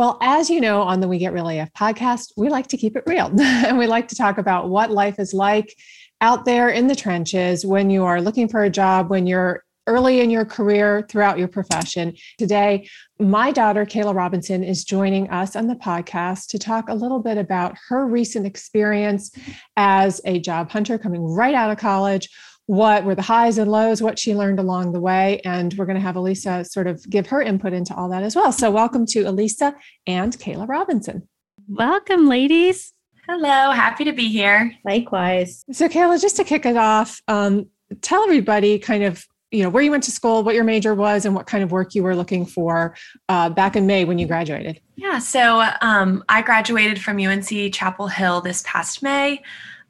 Well, 0.00 0.16
as 0.22 0.48
you 0.48 0.62
know, 0.62 0.80
on 0.80 1.00
the 1.00 1.08
We 1.08 1.18
Get 1.18 1.34
Real 1.34 1.50
AF 1.50 1.74
podcast, 1.74 2.32
we 2.34 2.48
like 2.48 2.68
to 2.68 2.78
keep 2.78 2.96
it 2.96 3.02
real. 3.04 3.26
and 3.38 3.76
we 3.76 3.86
like 3.86 4.08
to 4.08 4.14
talk 4.14 4.38
about 4.38 4.70
what 4.70 4.90
life 4.90 5.18
is 5.18 5.34
like 5.34 5.76
out 6.22 6.46
there 6.46 6.70
in 6.70 6.86
the 6.86 6.96
trenches 6.96 7.66
when 7.66 7.90
you 7.90 8.04
are 8.04 8.22
looking 8.22 8.48
for 8.48 8.64
a 8.64 8.70
job, 8.70 9.10
when 9.10 9.26
you're 9.26 9.62
early 9.86 10.20
in 10.20 10.30
your 10.30 10.46
career 10.46 11.06
throughout 11.10 11.38
your 11.38 11.48
profession. 11.48 12.14
Today, 12.38 12.88
my 13.18 13.52
daughter, 13.52 13.84
Kayla 13.84 14.14
Robinson, 14.14 14.64
is 14.64 14.84
joining 14.84 15.28
us 15.28 15.54
on 15.54 15.66
the 15.66 15.74
podcast 15.74 16.46
to 16.48 16.58
talk 16.58 16.88
a 16.88 16.94
little 16.94 17.20
bit 17.20 17.36
about 17.36 17.76
her 17.88 18.06
recent 18.06 18.46
experience 18.46 19.30
as 19.76 20.18
a 20.24 20.38
job 20.38 20.70
hunter 20.70 20.96
coming 20.96 21.22
right 21.22 21.54
out 21.54 21.70
of 21.70 21.76
college. 21.76 22.30
What 22.70 23.02
were 23.02 23.16
the 23.16 23.22
highs 23.22 23.58
and 23.58 23.68
lows, 23.68 24.00
what 24.00 24.16
she 24.16 24.32
learned 24.32 24.60
along 24.60 24.92
the 24.92 25.00
way. 25.00 25.40
And 25.44 25.74
we're 25.74 25.86
going 25.86 25.96
to 25.96 26.00
have 26.00 26.14
Elisa 26.14 26.64
sort 26.64 26.86
of 26.86 27.02
give 27.10 27.26
her 27.26 27.42
input 27.42 27.72
into 27.72 27.92
all 27.96 28.08
that 28.10 28.22
as 28.22 28.36
well. 28.36 28.52
So, 28.52 28.70
welcome 28.70 29.06
to 29.06 29.22
Elisa 29.22 29.74
and 30.06 30.32
Kayla 30.38 30.68
Robinson. 30.68 31.28
Welcome, 31.66 32.28
ladies. 32.28 32.92
Hello, 33.26 33.72
happy 33.72 34.04
to 34.04 34.12
be 34.12 34.28
here. 34.28 34.72
Likewise. 34.84 35.64
So, 35.72 35.88
Kayla, 35.88 36.20
just 36.20 36.36
to 36.36 36.44
kick 36.44 36.64
it 36.64 36.76
off, 36.76 37.20
um, 37.26 37.66
tell 38.02 38.22
everybody 38.22 38.78
kind 38.78 39.02
of 39.02 39.26
you 39.50 39.64
know 39.64 39.68
where 39.68 39.82
you 39.82 39.90
went 39.90 40.04
to 40.04 40.12
school, 40.12 40.44
what 40.44 40.54
your 40.54 40.62
major 40.62 40.94
was, 40.94 41.24
and 41.24 41.34
what 41.34 41.48
kind 41.48 41.64
of 41.64 41.72
work 41.72 41.96
you 41.96 42.04
were 42.04 42.14
looking 42.14 42.46
for 42.46 42.94
uh, 43.28 43.50
back 43.50 43.74
in 43.74 43.84
May 43.84 44.04
when 44.04 44.16
you 44.16 44.28
graduated. 44.28 44.80
Yeah, 44.94 45.18
so 45.18 45.68
um, 45.80 46.22
I 46.28 46.42
graduated 46.42 47.02
from 47.02 47.18
UNC 47.18 47.74
Chapel 47.74 48.06
Hill 48.06 48.40
this 48.42 48.62
past 48.64 49.02
May. 49.02 49.42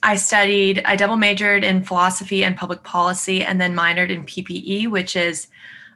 I 0.03 0.15
studied, 0.15 0.81
I 0.85 0.95
double 0.95 1.17
majored 1.17 1.63
in 1.63 1.83
philosophy 1.83 2.43
and 2.43 2.57
public 2.57 2.83
policy, 2.83 3.43
and 3.43 3.61
then 3.61 3.75
minored 3.75 4.09
in 4.09 4.25
PPE, 4.25 4.89
which 4.89 5.15
is 5.15 5.47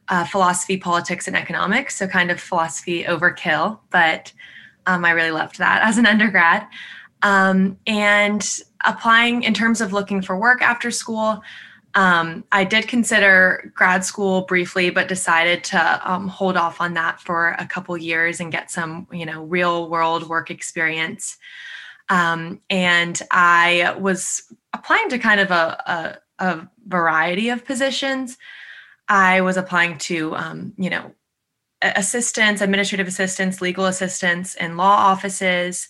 uh, 0.09 0.25
philosophy, 0.25 0.78
politics, 0.78 1.28
and 1.28 1.35
economics. 1.35 1.96
So, 1.96 2.07
kind 2.07 2.30
of 2.30 2.40
philosophy 2.40 3.03
overkill, 3.03 3.80
but 3.90 4.31
um, 4.85 5.03
I 5.03 5.12
really 5.12 5.31
loved 5.31 5.57
that 5.57 5.81
as 5.84 5.97
an 5.97 6.06
undergrad. 6.06 6.68
Um, 7.24 7.78
and 7.88 8.47
applying 8.85 9.44
in 9.44 9.53
terms 9.53 9.81
of 9.81 9.94
looking 9.94 10.22
for 10.22 10.38
work 10.38 10.62
after 10.62 10.91
school, 10.91 11.41
um, 11.96 12.44
I 12.51 12.66
did 12.66 12.88
consider 12.88 13.72
grad 13.74 14.03
school 14.03 14.41
briefly, 14.41 14.90
but 14.90 15.07
decided 15.07 15.63
to 15.66 16.12
um, 16.12 16.28
hold 16.28 16.57
off 16.57 16.81
on 16.81 16.94
that 16.96 17.22
for 17.22 17.56
a 17.57 17.66
couple 17.66 17.97
years 17.97 18.40
and 18.40 18.51
get 18.51 18.69
some, 18.69 19.07
you 19.12 19.25
know, 19.25 19.44
real 19.44 19.90
world 19.90 20.28
work 20.28 20.51
experience. 20.51 21.38
Um, 22.10 22.62
and 22.70 23.20
I 23.32 23.96
was 24.00 24.44
applying 24.74 25.10
to 25.10 25.20
kind 25.20 25.40
of 25.40 25.52
a, 25.52 26.18
a, 26.40 26.46
a 26.46 26.70
variety 26.88 27.50
of 27.50 27.66
positions. 27.66 28.38
I 29.08 29.42
was 29.42 29.58
applying 29.58 29.98
to, 30.00 30.36
um, 30.36 30.74
you 30.78 30.90
know, 30.90 31.14
assistants, 31.82 32.62
administrative 32.62 33.08
assistants, 33.08 33.62
legal 33.62 33.86
assistants 33.86 34.56
in 34.56 34.78
law 34.78 34.96
offices, 34.96 35.88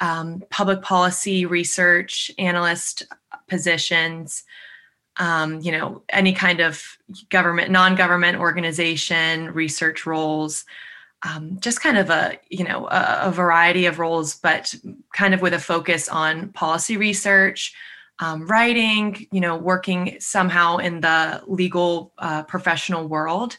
um, 0.00 0.42
public 0.50 0.82
policy 0.82 1.46
research 1.46 2.30
analyst 2.38 3.04
positions 3.48 4.44
um, 5.18 5.60
you 5.60 5.72
know, 5.72 6.02
any 6.08 6.32
kind 6.32 6.60
of 6.60 6.96
government, 7.28 7.70
non-government 7.70 8.38
organization, 8.38 9.52
research 9.52 10.06
roles, 10.06 10.64
um, 11.22 11.58
just 11.60 11.80
kind 11.80 11.98
of 11.98 12.10
a, 12.10 12.38
you 12.48 12.64
know, 12.64 12.86
a, 12.86 13.20
a, 13.24 13.30
variety 13.30 13.86
of 13.86 13.98
roles, 14.00 14.34
but 14.34 14.74
kind 15.14 15.34
of 15.34 15.40
with 15.40 15.54
a 15.54 15.58
focus 15.58 16.08
on 16.08 16.48
policy 16.48 16.96
research, 16.96 17.74
um, 18.18 18.46
writing, 18.46 19.28
you 19.30 19.40
know, 19.40 19.56
working 19.56 20.16
somehow 20.18 20.78
in 20.78 21.00
the 21.00 21.42
legal 21.46 22.12
uh, 22.18 22.42
professional 22.42 23.06
world. 23.06 23.56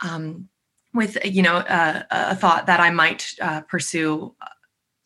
Um, 0.00 0.48
with 0.92 1.24
you 1.24 1.42
know 1.42 1.56
uh, 1.56 2.02
a 2.10 2.34
thought 2.34 2.66
that 2.66 2.80
I 2.80 2.90
might 2.90 3.32
uh, 3.40 3.60
pursue 3.62 4.34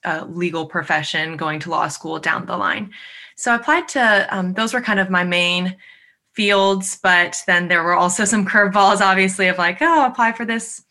a 0.05 0.25
legal 0.27 0.67
profession, 0.67 1.37
going 1.37 1.61
to 1.61 1.71
law 1.71 1.89
school 1.89 2.19
down 2.19 2.47
the 2.47 2.57
line. 2.57 2.91
So 3.37 3.53
I 3.53 3.57
applied 3.57 3.89
to 3.89 4.27
um, 4.31 4.53
those 4.55 4.75
were 4.75 4.81
kind 4.81 5.01
of 5.01 5.11
my 5.11 5.25
main 5.25 5.77
fields, 6.33 6.99
but 7.03 7.43
then 7.47 7.69
there 7.69 7.83
were 7.83 7.95
also 7.95 8.25
some 8.25 8.47
curveballs, 8.47 9.01
obviously, 9.01 9.49
of 9.49 9.59
like, 9.59 9.79
oh, 9.81 10.07
apply 10.07 10.33
for 10.33 10.45
this 10.45 10.85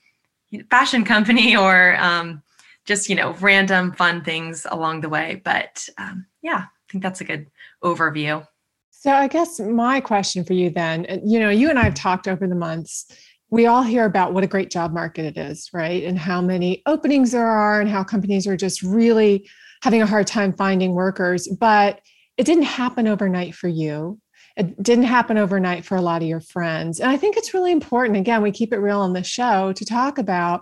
fashion 0.70 1.04
company 1.04 1.56
or 1.66 1.96
um, 1.98 2.42
just 2.86 3.10
you 3.10 3.16
know 3.16 3.34
random 3.40 3.92
fun 3.94 4.24
things 4.24 4.66
along 4.70 5.02
the 5.02 5.10
way. 5.10 5.42
But 5.44 5.88
um, 5.98 6.26
yeah, 6.42 6.66
I 6.68 6.92
think 6.92 7.04
that's 7.04 7.22
a 7.22 7.26
good 7.26 7.48
overview. 7.84 8.46
So 8.92 9.12
I 9.12 9.28
guess 9.28 9.60
my 9.60 10.00
question 10.00 10.46
for 10.46 10.54
you 10.54 10.70
then, 10.70 11.06
you 11.26 11.38
know, 11.38 11.50
you 11.50 11.70
and 11.70 11.78
I 11.78 11.84
have 11.84 11.94
talked 11.94 12.26
over 12.26 12.48
the 12.48 12.56
months. 12.56 13.06
We 13.50 13.66
all 13.66 13.84
hear 13.84 14.06
about 14.06 14.34
what 14.34 14.46
a 14.46 14.48
great 14.48 14.72
job 14.72 14.94
market 14.94 15.26
it 15.26 15.38
is, 15.38 15.70
right? 15.74 16.06
And 16.06 16.18
how 16.18 16.42
many 16.42 16.82
openings 16.86 17.34
there 17.34 17.46
are 17.46 17.82
and 17.82 17.90
how 17.90 18.06
companies 18.06 18.48
are 18.48 18.56
just 18.56 18.82
really 18.82 19.46
having 19.82 20.02
a 20.02 20.06
hard 20.06 20.26
time 20.26 20.54
finding 20.54 20.94
workers. 20.94 21.50
But 21.50 22.00
it 22.38 22.46
didn't 22.46 22.64
happen 22.64 23.06
overnight 23.08 23.56
for 23.56 23.68
you. 23.68 24.20
It 24.56 24.82
didn't 24.82 25.06
happen 25.06 25.38
overnight 25.38 25.84
for 25.84 25.96
a 25.96 26.02
lot 26.02 26.22
of 26.22 26.28
your 26.28 26.42
friends. 26.42 27.00
And 27.00 27.10
I 27.10 27.18
think 27.18 27.38
it's 27.38 27.54
really 27.54 27.72
important. 27.72 28.18
Again, 28.18 28.42
we 28.42 28.52
keep 28.52 28.72
it 28.72 28.78
real 28.78 29.00
on 29.00 29.14
the 29.14 29.24
show 29.24 29.74
to 29.74 29.86
talk 29.86 30.18
about 30.18 30.62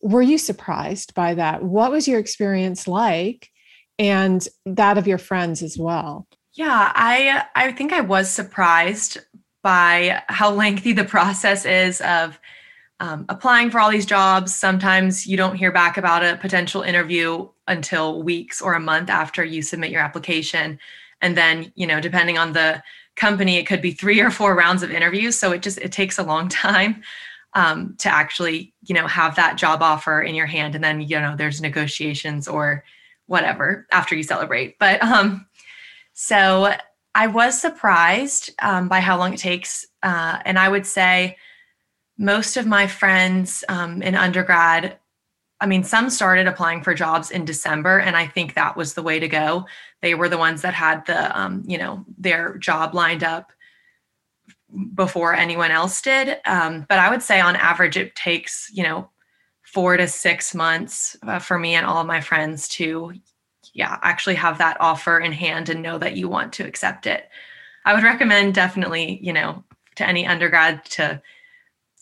were 0.00 0.22
you 0.22 0.38
surprised 0.38 1.14
by 1.14 1.34
that? 1.34 1.62
What 1.62 1.90
was 1.90 2.06
your 2.06 2.18
experience 2.18 2.86
like? 2.86 3.50
And 3.98 4.46
that 4.66 4.98
of 4.98 5.06
your 5.06 5.18
friends 5.18 5.62
as 5.62 5.78
well. 5.78 6.26
Yeah, 6.52 6.92
I 6.94 7.44
I 7.54 7.72
think 7.72 7.92
I 7.92 8.02
was 8.02 8.30
surprised 8.30 9.18
by 9.62 10.22
how 10.28 10.50
lengthy 10.50 10.92
the 10.92 11.04
process 11.04 11.64
is 11.64 12.00
of 12.02 12.38
um, 13.00 13.26
applying 13.28 13.70
for 13.70 13.80
all 13.80 13.90
these 13.90 14.06
jobs. 14.06 14.54
Sometimes 14.54 15.26
you 15.26 15.36
don't 15.36 15.56
hear 15.56 15.72
back 15.72 15.98
about 15.98 16.24
a 16.24 16.36
potential 16.36 16.82
interview 16.82 17.48
until 17.68 18.22
weeks 18.22 18.62
or 18.62 18.74
a 18.74 18.80
month 18.80 19.10
after 19.10 19.44
you 19.44 19.60
submit 19.60 19.90
your 19.90 20.00
application 20.00 20.78
and 21.20 21.36
then 21.36 21.72
you 21.74 21.86
know 21.86 22.00
depending 22.00 22.38
on 22.38 22.52
the 22.52 22.82
company 23.16 23.56
it 23.56 23.66
could 23.66 23.82
be 23.82 23.92
three 23.92 24.20
or 24.20 24.30
four 24.30 24.54
rounds 24.54 24.82
of 24.82 24.90
interviews. 24.90 25.38
So 25.38 25.52
it 25.52 25.62
just 25.62 25.78
it 25.78 25.92
takes 25.92 26.18
a 26.18 26.22
long 26.22 26.48
time 26.66 27.02
um, 27.54 27.94
to 27.98 28.08
actually 28.08 28.74
you 28.82 28.94
know 28.94 29.06
have 29.06 29.36
that 29.36 29.56
job 29.56 29.82
offer 29.82 30.20
in 30.20 30.34
your 30.34 30.46
hand 30.46 30.74
and 30.74 30.84
then 30.84 31.00
you 31.00 31.20
know 31.20 31.34
there's 31.36 31.60
negotiations 31.60 32.46
or 32.46 32.84
whatever 33.26 33.86
after 33.92 34.14
you 34.14 34.22
celebrate. 34.22 34.78
But 34.78 35.02
um 35.02 35.46
so 36.18 36.72
i 37.14 37.26
was 37.26 37.60
surprised 37.60 38.50
um, 38.60 38.88
by 38.88 39.00
how 39.00 39.18
long 39.18 39.34
it 39.34 39.38
takes. 39.38 39.86
Uh, 40.02 40.38
and 40.44 40.58
i 40.58 40.68
would 40.68 40.86
say 40.86 41.36
most 42.18 42.56
of 42.56 42.66
my 42.66 42.86
friends 42.86 43.64
um, 43.68 44.02
in 44.02 44.14
undergrad 44.14 44.98
I 45.60 45.66
mean, 45.66 45.84
some 45.84 46.10
started 46.10 46.46
applying 46.46 46.82
for 46.82 46.94
jobs 46.94 47.30
in 47.30 47.44
December, 47.44 47.98
and 47.98 48.16
I 48.16 48.26
think 48.26 48.54
that 48.54 48.76
was 48.76 48.92
the 48.92 49.02
way 49.02 49.18
to 49.18 49.28
go. 49.28 49.64
They 50.02 50.14
were 50.14 50.28
the 50.28 50.38
ones 50.38 50.62
that 50.62 50.74
had 50.74 51.06
the, 51.06 51.38
um, 51.38 51.62
you 51.66 51.78
know, 51.78 52.04
their 52.18 52.58
job 52.58 52.94
lined 52.94 53.24
up 53.24 53.52
before 54.94 55.34
anyone 55.34 55.70
else 55.70 56.02
did. 56.02 56.38
Um, 56.44 56.84
but 56.88 56.98
I 56.98 57.08
would 57.08 57.22
say, 57.22 57.40
on 57.40 57.56
average, 57.56 57.96
it 57.96 58.14
takes, 58.14 58.70
you 58.72 58.82
know, 58.82 59.08
four 59.62 59.96
to 59.96 60.06
six 60.06 60.54
months 60.54 61.16
uh, 61.22 61.38
for 61.38 61.58
me 61.58 61.74
and 61.74 61.86
all 61.86 62.00
of 62.00 62.06
my 62.06 62.20
friends 62.20 62.68
to, 62.68 63.12
yeah, 63.72 63.98
actually 64.02 64.34
have 64.34 64.58
that 64.58 64.76
offer 64.80 65.18
in 65.18 65.32
hand 65.32 65.68
and 65.68 65.82
know 65.82 65.98
that 65.98 66.16
you 66.16 66.28
want 66.28 66.52
to 66.54 66.66
accept 66.66 67.06
it. 67.06 67.28
I 67.84 67.94
would 67.94 68.04
recommend 68.04 68.54
definitely, 68.54 69.18
you 69.22 69.32
know, 69.32 69.64
to 69.96 70.06
any 70.06 70.26
undergrad 70.26 70.84
to 70.86 71.22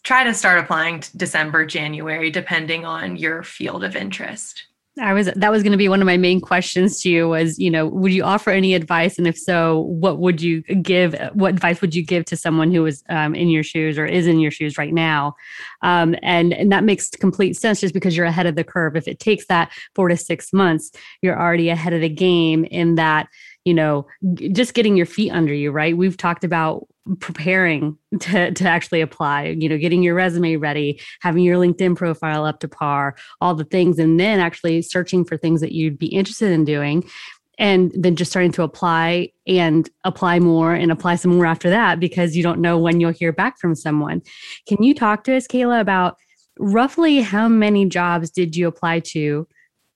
try 0.05 0.23
to 0.23 0.35
start 0.35 0.59
applying 0.59 1.03
December, 1.17 1.67
January, 1.67 2.31
depending 2.31 2.85
on 2.85 3.17
your 3.17 3.43
field 3.43 3.83
of 3.83 3.97
interest. 3.97 4.67
I 5.01 5.13
was 5.13 5.27
that 5.27 5.51
was 5.51 5.65
going 5.65 5.73
to 5.73 5.79
be 5.79 5.89
one 5.89 6.01
of 6.01 6.07
my 6.07 6.17
main 6.17 6.41
questions 6.41 7.03
to 7.03 7.11
you 7.11 7.29
was, 7.29 7.59
you 7.59 7.69
know, 7.69 7.89
would 7.89 8.13
you 8.13 8.23
offer 8.23 8.51
any 8.51 8.75
advice 8.75 9.19
and 9.19 9.27
if 9.27 9.37
so, 9.37 9.81
what 9.81 10.21
would 10.21 10.41
you 10.41 10.63
give 10.63 11.17
what 11.33 11.53
advice 11.53 11.81
would 11.81 11.97
you 11.97 12.05
give 12.05 12.25
to 12.27 12.37
someone 12.37 12.71
who 12.71 12.87
is 12.87 13.03
um, 13.09 13.35
in 13.35 13.49
your 13.49 13.65
shoes 13.65 13.99
or 13.99 14.07
is 14.07 14.29
in 14.29 14.39
your 14.39 14.53
shoes 14.53 14.79
right 14.79 14.95
now? 14.95 15.35
Um, 15.83 16.15
and 16.23 16.53
and 16.53 16.71
that 16.71 16.85
makes 16.85 17.11
complete 17.11 17.57
sense 17.57 17.81
just 17.81 17.93
because 17.93 18.17
you're 18.17 18.27
ahead 18.27 18.47
of 18.47 18.55
the 18.55 18.63
curve. 18.63 18.95
If 18.95 19.09
it 19.09 19.19
takes 19.19 19.47
that 19.47 19.73
4 19.97 20.11
to 20.11 20.17
6 20.17 20.53
months, 20.53 20.93
you're 21.23 21.41
already 21.41 21.71
ahead 21.71 21.93
of 21.93 22.01
the 22.01 22.09
game 22.09 22.65
in 22.65 22.95
that 22.95 23.27
you 23.65 23.75
know, 23.75 24.07
just 24.53 24.75
getting 24.75 24.97
your 24.97 25.07
feet 25.07 25.31
under 25.31 25.55
you, 25.55 25.71
right? 25.71 25.97
We've 25.97 26.17
talked 26.17 26.45
about 26.45 26.87
preparing 27.21 27.97
to, 28.21 28.53
to 28.53 28.69
actually 28.69 29.01
apply, 29.01 29.57
you 29.59 29.69
know, 29.69 29.79
getting 29.79 30.03
your 30.03 30.15
resume 30.15 30.57
ready, 30.57 31.01
having 31.21 31.43
your 31.43 31.57
LinkedIn 31.57 31.97
profile 31.97 32.45
up 32.45 32.61
to 32.61 32.69
par, 32.69 33.17
all 33.41 33.55
the 33.55 33.65
things, 33.65 33.99
and 33.99 34.21
then 34.21 34.41
actually 34.41 34.83
searching 34.83 35.25
for 35.25 35.37
things 35.37 35.61
that 35.61 35.73
you'd 35.73 35.99
be 35.99 36.07
interested 36.07 36.53
in 36.53 36.65
doing. 36.65 37.09
And 37.57 37.93
then 37.95 38.17
just 38.17 38.33
starting 38.33 38.51
to 38.53 38.65
apply 38.65 39.31
and 39.47 39.89
apply 40.03 40.41
more 40.41 40.75
and 40.75 40.91
apply 40.91 41.15
some 41.15 41.37
more 41.37 41.47
after 41.47 41.71
that 41.71 42.01
because 42.01 42.37
you 42.37 42.43
don't 42.43 42.61
know 42.61 42.79
when 42.79 42.99
you'll 42.99 43.13
hear 43.13 43.33
back 43.33 43.61
from 43.61 43.77
someone. 43.77 44.23
Can 44.67 44.83
you 44.83 44.93
talk 44.93 45.23
to 45.25 45.37
us, 45.37 45.47
Kayla, 45.47 45.81
about 45.81 46.17
roughly 46.59 47.21
how 47.21 47.49
many 47.49 47.87
jobs 47.87 48.31
did 48.31 48.57
you 48.57 48.67
apply 48.67 49.01
to 49.01 49.47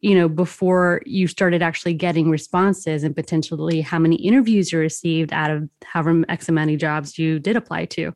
you 0.01 0.15
know 0.15 0.29
before 0.29 1.03
you 1.07 1.27
started 1.27 1.63
actually 1.63 1.95
getting 1.95 2.31
responses 2.31 3.03
and 3.03 3.15
potentially 3.15 3.81
how 3.81 3.99
many 3.99 4.17
interviews 4.17 4.73
you 4.73 4.79
received 4.79 5.33
out 5.33 5.51
of 5.51 5.69
however 5.85 6.25
x 6.29 6.49
amount 6.49 6.71
of 6.71 6.79
jobs 6.79 7.19
you 7.19 7.39
did 7.39 7.57
apply 7.57 7.85
to? 7.87 8.13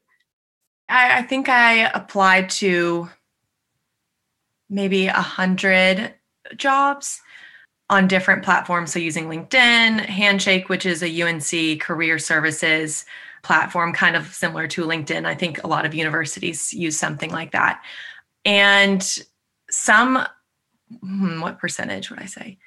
I, 0.89 1.19
I 1.19 1.23
think 1.23 1.49
i 1.49 1.91
applied 1.91 2.51
to 2.51 3.09
maybe 4.69 5.07
a 5.07 5.13
hundred 5.13 6.15
jobs 6.57 7.21
on 7.91 8.09
different 8.09 8.43
platforms. 8.43 8.93
So 8.93 8.99
using 8.99 9.27
linkedin 9.27 10.05
handshake 10.07 10.69
which 10.69 10.87
is 10.87 11.03
a 11.03 11.23
unc 11.23 11.81
career 11.81 12.19
services 12.19 13.05
platform 13.43 13.93
kind 13.93 14.17
of 14.17 14.33
similar 14.33 14.69
to 14.69 14.85
linkedin. 14.85 15.27
I 15.27 15.35
think 15.35 15.63
a 15.63 15.67
lot 15.67 15.85
of 15.85 15.95
universities 15.95 16.73
use 16.73 16.97
something 16.97 17.31
like 17.31 17.53
that. 17.53 17.83
And 18.45 19.03
some 19.71 20.25
what 21.01 21.59
percentage 21.59 22.11
would 22.11 22.19
I 22.19 22.27
say? 22.27 22.59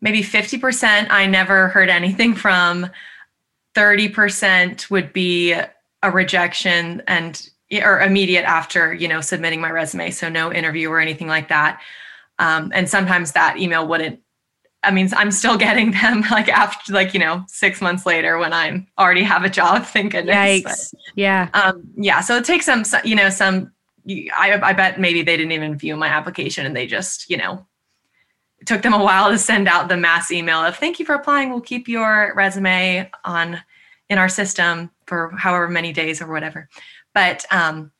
Maybe 0.00 0.22
50% 0.22 1.08
I 1.10 1.26
never 1.26 1.68
heard 1.68 1.88
anything 1.88 2.34
from. 2.34 2.88
30% 3.74 4.90
would 4.90 5.12
be 5.12 5.52
a 5.52 6.10
rejection 6.10 7.02
and 7.06 7.48
or 7.82 8.00
immediate 8.00 8.44
after, 8.44 8.94
you 8.94 9.08
know, 9.08 9.20
submitting 9.20 9.60
my 9.60 9.70
resume. 9.70 10.10
So 10.10 10.28
no 10.28 10.52
interview 10.52 10.88
or 10.88 11.00
anything 11.00 11.26
like 11.26 11.48
that. 11.48 11.80
Um, 12.38 12.72
and 12.74 12.88
sometimes 12.88 13.32
that 13.32 13.58
email 13.58 13.86
wouldn't 13.86 14.20
I 14.82 14.90
mean, 14.90 15.08
I'm 15.16 15.30
still 15.30 15.56
getting 15.66 15.90
them 15.92 16.22
like 16.30 16.48
after, 16.48 16.92
like 16.92 17.14
you 17.14 17.20
know, 17.20 17.44
six 17.48 17.80
months 17.80 18.06
later 18.06 18.38
when 18.38 18.52
I'm 18.52 18.86
already 18.98 19.22
have 19.22 19.44
a 19.44 19.50
job. 19.50 19.84
Thank 19.86 20.12
goodness. 20.12 20.36
Yikes! 20.36 20.90
But, 20.92 21.00
yeah. 21.16 21.48
Um, 21.54 21.82
yeah. 21.96 22.20
So 22.20 22.36
it 22.36 22.44
takes 22.44 22.66
some, 22.66 22.84
you 23.04 23.16
know, 23.16 23.30
some. 23.30 23.72
I, 24.34 24.58
I 24.62 24.72
bet 24.72 24.98
maybe 24.98 25.20
they 25.20 25.36
didn't 25.36 25.52
even 25.52 25.76
view 25.76 25.94
my 25.94 26.06
application 26.06 26.64
and 26.64 26.74
they 26.74 26.86
just, 26.86 27.28
you 27.28 27.36
know, 27.36 27.66
it 28.60 28.66
took 28.66 28.82
them 28.82 28.92
a 28.92 29.02
while 29.02 29.30
to 29.30 29.38
send 29.38 29.68
out 29.68 29.88
the 29.88 29.96
mass 29.96 30.30
email 30.30 30.58
of 30.58 30.76
thank 30.76 30.98
you 30.98 31.06
for 31.06 31.14
applying. 31.14 31.50
We'll 31.50 31.60
keep 31.60 31.88
your 31.88 32.32
resume 32.34 33.10
on 33.24 33.60
in 34.08 34.18
our 34.18 34.28
system 34.28 34.90
for 35.06 35.30
however 35.36 35.68
many 35.68 35.92
days 35.92 36.20
or 36.20 36.26
whatever. 36.26 36.68
But 37.14 37.44
um, 37.50 37.92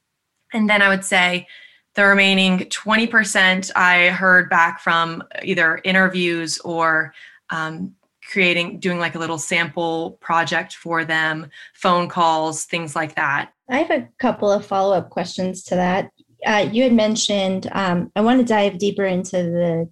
and 0.52 0.68
then 0.68 0.82
I 0.82 0.88
would 0.88 1.04
say 1.04 1.46
the 1.94 2.04
remaining 2.04 2.60
20% 2.60 3.70
I 3.74 4.08
heard 4.08 4.48
back 4.48 4.80
from 4.80 5.22
either 5.42 5.80
interviews 5.84 6.58
or 6.60 7.12
um, 7.50 7.94
creating 8.30 8.78
doing 8.78 8.98
like 8.98 9.14
a 9.14 9.18
little 9.18 9.38
sample 9.38 10.12
project 10.20 10.74
for 10.74 11.04
them 11.04 11.50
phone 11.74 12.08
calls 12.08 12.64
things 12.64 12.94
like 12.94 13.14
that 13.14 13.52
i 13.70 13.78
have 13.78 13.90
a 13.90 14.06
couple 14.18 14.50
of 14.50 14.66
follow-up 14.66 15.08
questions 15.08 15.62
to 15.62 15.74
that 15.74 16.10
uh, 16.46 16.68
you 16.70 16.82
had 16.82 16.92
mentioned 16.92 17.68
um, 17.72 18.12
i 18.16 18.20
want 18.20 18.38
to 18.38 18.44
dive 18.44 18.78
deeper 18.78 19.04
into 19.04 19.36
the 19.36 19.88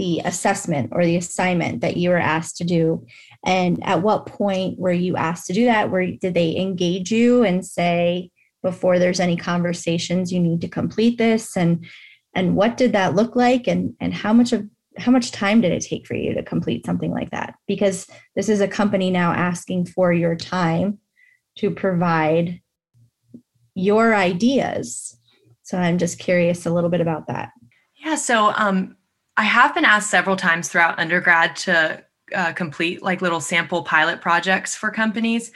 the 0.00 0.22
assessment 0.24 0.90
or 0.92 1.04
the 1.04 1.16
assignment 1.16 1.82
that 1.82 1.98
you 1.98 2.08
were 2.08 2.16
asked 2.16 2.56
to 2.56 2.64
do? 2.64 3.06
And 3.44 3.78
at 3.84 4.02
what 4.02 4.26
point 4.26 4.78
were 4.78 4.92
you 4.92 5.16
asked 5.16 5.46
to 5.48 5.52
do 5.52 5.66
that? 5.66 5.90
Where 5.90 6.06
did 6.06 6.34
they 6.34 6.56
engage 6.56 7.12
you 7.12 7.44
and 7.44 7.64
say 7.64 8.30
before 8.62 8.98
there's 8.98 9.20
any 9.20 9.36
conversations 9.36 10.32
you 10.32 10.40
need 10.40 10.62
to 10.62 10.68
complete 10.68 11.18
this 11.18 11.56
and 11.56 11.86
and 12.34 12.54
what 12.54 12.76
did 12.76 12.92
that 12.92 13.14
look 13.14 13.36
like? 13.36 13.66
And 13.66 13.94
and 14.00 14.14
how 14.14 14.32
much 14.32 14.52
of 14.52 14.66
how 14.98 15.12
much 15.12 15.32
time 15.32 15.60
did 15.60 15.72
it 15.72 15.82
take 15.82 16.06
for 16.06 16.14
you 16.14 16.34
to 16.34 16.42
complete 16.42 16.86
something 16.86 17.10
like 17.10 17.30
that? 17.30 17.54
Because 17.66 18.06
this 18.36 18.48
is 18.48 18.60
a 18.60 18.68
company 18.68 19.10
now 19.10 19.32
asking 19.32 19.86
for 19.86 20.12
your 20.12 20.36
time 20.36 20.98
to 21.58 21.70
provide 21.70 22.60
your 23.74 24.14
ideas. 24.14 25.16
So 25.62 25.78
i'm 25.78 25.98
just 25.98 26.18
curious 26.18 26.66
a 26.66 26.70
little 26.70 26.90
bit 26.90 27.00
about 27.00 27.26
that. 27.28 27.50
Yeah 28.02 28.14
so 28.14 28.52
um 28.56 28.96
I 29.40 29.44
have 29.44 29.74
been 29.74 29.86
asked 29.86 30.10
several 30.10 30.36
times 30.36 30.68
throughout 30.68 30.98
undergrad 30.98 31.56
to 31.56 32.04
uh, 32.34 32.52
complete 32.52 33.00
like 33.02 33.22
little 33.22 33.40
sample 33.40 33.82
pilot 33.82 34.20
projects 34.20 34.76
for 34.76 34.90
companies. 34.90 35.50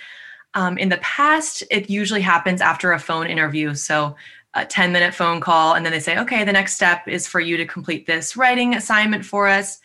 Um, 0.55 0.79
in 0.79 0.89
the 0.89 0.97
past, 0.97 1.63
it 1.71 1.91
usually 1.91 2.23
happens 2.23 2.63
after 2.63 2.93
a 2.93 2.99
phone 2.99 3.27
interview. 3.27 3.75
So 3.75 4.17
a 4.55 4.65
10 4.65 4.91
minute 4.91 5.13
phone 5.13 5.39
call, 5.39 5.75
and 5.75 5.85
then 5.85 5.93
they 5.93 6.01
say, 6.01 6.17
okay, 6.17 6.45
the 6.45 6.53
next 6.53 6.77
step 6.77 7.07
is 7.07 7.29
for 7.29 7.41
you 7.41 7.59
to 7.59 7.67
complete 7.67 8.07
this 8.07 8.39
writing 8.39 8.75
assignment 8.75 9.23
for 9.23 9.49
us. 9.49 9.81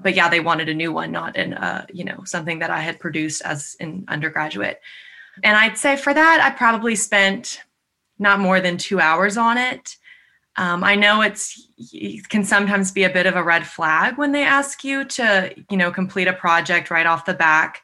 But 0.00 0.14
yeah, 0.14 0.30
they 0.30 0.40
wanted 0.40 0.70
a 0.70 0.74
new 0.74 0.90
one, 0.90 1.12
not 1.12 1.36
in, 1.36 1.52
uh, 1.52 1.84
you 1.92 2.04
know, 2.04 2.24
something 2.24 2.58
that 2.60 2.70
I 2.70 2.80
had 2.80 3.00
produced 3.00 3.42
as 3.42 3.76
an 3.80 4.06
undergraduate. 4.08 4.80
And 5.42 5.58
I'd 5.58 5.76
say 5.76 5.96
for 5.96 6.14
that, 6.14 6.40
I 6.42 6.56
probably 6.56 6.96
spent 6.96 7.62
not 8.18 8.40
more 8.40 8.62
than 8.62 8.78
two 8.78 8.98
hours 8.98 9.36
on 9.36 9.58
it. 9.58 9.98
Um, 10.56 10.84
I 10.84 10.96
know 10.96 11.22
it's 11.22 11.68
it 11.78 12.28
can 12.28 12.44
sometimes 12.44 12.92
be 12.92 13.04
a 13.04 13.10
bit 13.10 13.26
of 13.26 13.36
a 13.36 13.42
red 13.42 13.66
flag 13.66 14.18
when 14.18 14.32
they 14.32 14.44
ask 14.44 14.84
you 14.84 15.04
to, 15.04 15.54
you 15.70 15.76
know, 15.76 15.90
complete 15.90 16.28
a 16.28 16.32
project 16.32 16.90
right 16.90 17.06
off 17.06 17.24
the 17.24 17.34
back, 17.34 17.82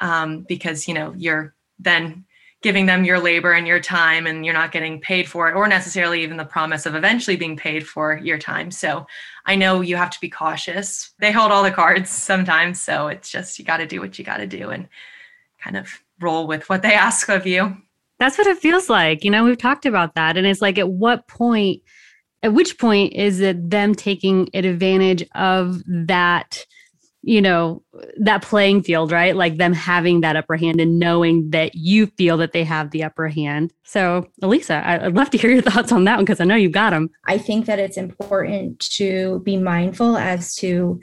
um, 0.00 0.44
because 0.48 0.86
you 0.86 0.94
know 0.94 1.12
you're 1.16 1.54
then 1.78 2.24
giving 2.62 2.86
them 2.86 3.04
your 3.04 3.18
labor 3.18 3.52
and 3.52 3.66
your 3.66 3.80
time, 3.80 4.26
and 4.26 4.44
you're 4.44 4.54
not 4.54 4.70
getting 4.70 5.00
paid 5.00 5.28
for 5.28 5.48
it, 5.48 5.54
or 5.54 5.66
necessarily 5.66 6.22
even 6.22 6.36
the 6.36 6.44
promise 6.44 6.86
of 6.86 6.94
eventually 6.94 7.36
being 7.36 7.56
paid 7.56 7.86
for 7.86 8.16
your 8.22 8.38
time. 8.38 8.70
So 8.70 9.06
I 9.44 9.56
know 9.56 9.80
you 9.80 9.96
have 9.96 10.10
to 10.10 10.20
be 10.20 10.30
cautious. 10.30 11.12
They 11.18 11.32
hold 11.32 11.50
all 11.50 11.64
the 11.64 11.72
cards 11.72 12.10
sometimes, 12.10 12.80
so 12.80 13.08
it's 13.08 13.30
just 13.30 13.58
you 13.58 13.64
got 13.64 13.78
to 13.78 13.86
do 13.86 14.00
what 14.00 14.18
you 14.18 14.24
got 14.24 14.38
to 14.38 14.46
do 14.46 14.70
and 14.70 14.88
kind 15.60 15.76
of 15.76 15.88
roll 16.20 16.46
with 16.46 16.68
what 16.68 16.82
they 16.82 16.94
ask 16.94 17.28
of 17.28 17.44
you. 17.44 17.76
That's 18.20 18.38
what 18.38 18.46
it 18.46 18.58
feels 18.58 18.88
like. 18.88 19.24
You 19.24 19.32
know, 19.32 19.42
we've 19.42 19.58
talked 19.58 19.84
about 19.84 20.14
that, 20.14 20.36
and 20.36 20.46
it's 20.46 20.62
like 20.62 20.78
at 20.78 20.88
what 20.88 21.26
point 21.26 21.82
at 22.44 22.52
which 22.52 22.78
point 22.78 23.14
is 23.14 23.40
it 23.40 23.70
them 23.70 23.94
taking 23.94 24.48
advantage 24.54 25.26
of 25.34 25.82
that 25.86 26.64
you 27.26 27.40
know 27.40 27.82
that 28.18 28.42
playing 28.42 28.82
field 28.82 29.10
right? 29.10 29.34
Like 29.34 29.56
them 29.56 29.72
having 29.72 30.20
that 30.20 30.36
upper 30.36 30.56
hand 30.56 30.78
and 30.78 30.98
knowing 30.98 31.50
that 31.50 31.74
you 31.74 32.06
feel 32.06 32.36
that 32.36 32.52
they 32.52 32.64
have 32.64 32.90
the 32.90 33.02
upper 33.02 33.28
hand. 33.28 33.72
So 33.82 34.28
elisa 34.42 34.82
i'd 34.86 35.14
love 35.14 35.30
to 35.30 35.38
hear 35.38 35.50
your 35.50 35.62
thoughts 35.62 35.90
on 35.90 36.04
that 36.04 36.16
one 36.16 36.24
because 36.24 36.40
i 36.40 36.44
know 36.44 36.54
you've 36.54 36.72
got 36.72 36.90
them 36.90 37.08
i 37.26 37.38
think 37.38 37.66
that 37.66 37.78
it's 37.78 37.96
important 37.96 38.78
to 38.80 39.40
be 39.44 39.56
mindful 39.56 40.16
as 40.16 40.54
to 40.56 41.00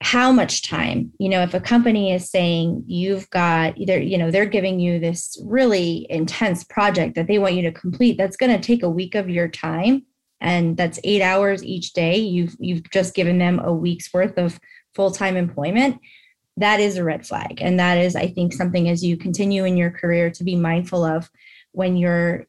how 0.00 0.32
much 0.32 0.66
time 0.66 1.12
you 1.18 1.28
know 1.28 1.42
if 1.42 1.52
a 1.52 1.60
company 1.60 2.12
is 2.12 2.30
saying 2.30 2.82
you've 2.86 3.28
got 3.30 3.76
either 3.76 4.00
you 4.00 4.16
know 4.16 4.30
they're 4.30 4.46
giving 4.46 4.80
you 4.80 4.98
this 4.98 5.36
really 5.44 6.06
intense 6.08 6.64
project 6.64 7.14
that 7.16 7.26
they 7.26 7.38
want 7.38 7.54
you 7.54 7.62
to 7.62 7.72
complete 7.72 8.16
that's 8.16 8.36
going 8.36 8.52
to 8.52 8.66
take 8.66 8.82
a 8.82 8.90
week 8.90 9.14
of 9.14 9.28
your 9.28 9.48
time 9.48 10.02
and 10.40 10.76
that's 10.76 11.00
eight 11.04 11.22
hours 11.22 11.62
each 11.62 11.92
day. 11.92 12.16
You've 12.16 12.56
you've 12.58 12.90
just 12.90 13.14
given 13.14 13.38
them 13.38 13.58
a 13.60 13.72
week's 13.72 14.12
worth 14.12 14.38
of 14.38 14.58
full-time 14.94 15.36
employment. 15.36 15.98
That 16.56 16.80
is 16.80 16.96
a 16.96 17.04
red 17.04 17.26
flag. 17.26 17.60
And 17.60 17.78
that 17.78 17.98
is 17.98 18.16
i 18.16 18.26
think 18.26 18.52
something 18.52 18.88
as 18.88 19.04
you 19.04 19.16
continue 19.16 19.64
in 19.64 19.76
your 19.76 19.90
career 19.90 20.30
to 20.30 20.44
be 20.44 20.56
mindful 20.56 21.04
of 21.04 21.30
when 21.72 21.96
you're 21.96 22.46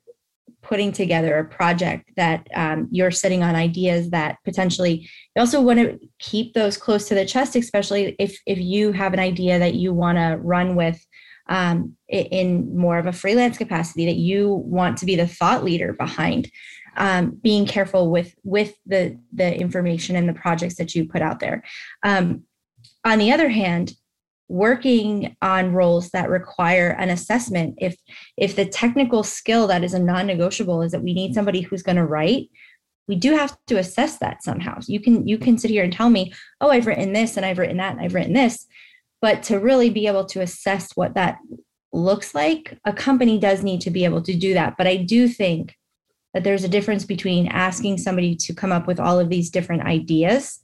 putting 0.62 0.92
together 0.92 1.38
a 1.38 1.46
project 1.46 2.12
that 2.16 2.48
um, 2.54 2.88
you're 2.92 3.12
sitting 3.12 3.44
on 3.44 3.56
ideas 3.56 4.12
that 4.12 4.38
potentially 4.46 5.10
you 5.36 5.40
also 5.40 5.60
want 5.60 5.80
to 5.80 6.00
keep 6.20 6.54
those 6.54 6.78
close 6.78 7.08
to 7.08 7.16
the 7.16 7.26
chest 7.26 7.56
especially 7.56 8.16
if 8.20 8.40
if 8.46 8.60
you 8.60 8.92
have 8.92 9.14
an 9.14 9.20
idea 9.20 9.58
that 9.60 9.76
you 9.76 9.94
want 9.94 10.18
to 10.18 10.38
run 10.42 10.76
with 10.76 11.04
um, 11.50 11.98
in 12.08 12.78
more 12.78 12.98
of 12.98 13.08
a 13.08 13.12
freelance 13.12 13.58
capacity 13.58 14.06
that 14.06 14.16
you 14.16 14.54
want 14.66 14.98
to 14.98 15.06
be 15.06 15.16
the 15.16 15.28
thought 15.28 15.64
leader 15.64 15.94
behind 15.94 16.50
um, 16.98 17.32
being 17.42 17.66
careful 17.66 18.10
with 18.10 18.36
with 18.44 18.76
the 18.86 19.18
the 19.34 19.56
information 19.56 20.16
and 20.16 20.28
the 20.28 20.34
projects 20.34 20.76
that 20.76 20.96
you 20.96 21.08
put 21.08 21.22
out 21.22 21.40
there. 21.40 21.64
Um, 22.04 22.44
on 23.04 23.20
the 23.20 23.32
other 23.32 23.50
hand, 23.50 23.94
working 24.48 25.36
on 25.42 25.74
roles 25.74 26.10
that 26.10 26.30
require 26.30 26.90
an 26.90 27.10
assessment 27.10 27.76
if 27.80 27.96
if 28.38 28.56
the 28.56 28.66
technical 28.66 29.24
skill 29.24 29.68
that 29.68 29.84
is 29.84 29.94
a 29.94 30.00
non-negotiable 30.00 30.82
is 30.82 30.92
that 30.92 31.04
we 31.04 31.14
need 31.14 31.34
somebody 31.34 31.62
who's 31.62 31.84
going 31.84 31.96
to 31.96 32.06
write 32.06 32.50
we 33.08 33.16
do 33.16 33.36
have 33.36 33.58
to 33.68 33.78
assess 33.78 34.20
that 34.20 34.42
somehow. 34.44 34.80
You 34.88 35.00
can 35.00 35.28
you 35.28 35.38
can 35.38 35.58
sit 35.58 35.72
here 35.72 35.84
and 35.84 35.92
tell 35.92 36.10
me 36.10 36.34
oh 36.62 36.70
i've 36.70 36.88
written 36.88 37.14
this 37.14 37.38
and 37.38 37.46
i've 37.46 37.58
written 37.58 37.78
that 37.78 37.94
and 37.94 38.02
i've 38.02 38.14
written 38.14 38.34
this 38.34 38.68
but 39.22 39.44
to 39.44 39.60
really 39.60 39.90
be 39.90 40.08
able 40.08 40.26
to 40.26 40.42
assess 40.42 40.96
what 40.96 41.14
that 41.16 41.38
looks 41.94 42.34
like 42.34 42.78
a 42.86 42.94
company 42.94 43.38
does 43.38 43.64
need 43.64 43.82
to 43.82 43.92
be 43.92 44.06
able 44.06 44.22
to 44.22 44.34
do 44.34 44.54
that. 44.54 44.76
But 44.78 44.88
i 44.88 44.96
do 44.98 45.28
think 45.28 45.76
that 46.34 46.44
there's 46.44 46.64
a 46.64 46.70
difference 46.70 47.06
between 47.06 47.48
asking 47.48 47.98
somebody 47.98 48.36
to 48.36 48.54
come 48.54 48.72
up 48.72 48.88
with 48.88 49.00
all 49.00 49.20
of 49.20 49.30
these 49.30 49.50
different 49.50 49.84
ideas 49.84 50.60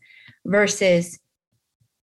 versus 0.46 1.20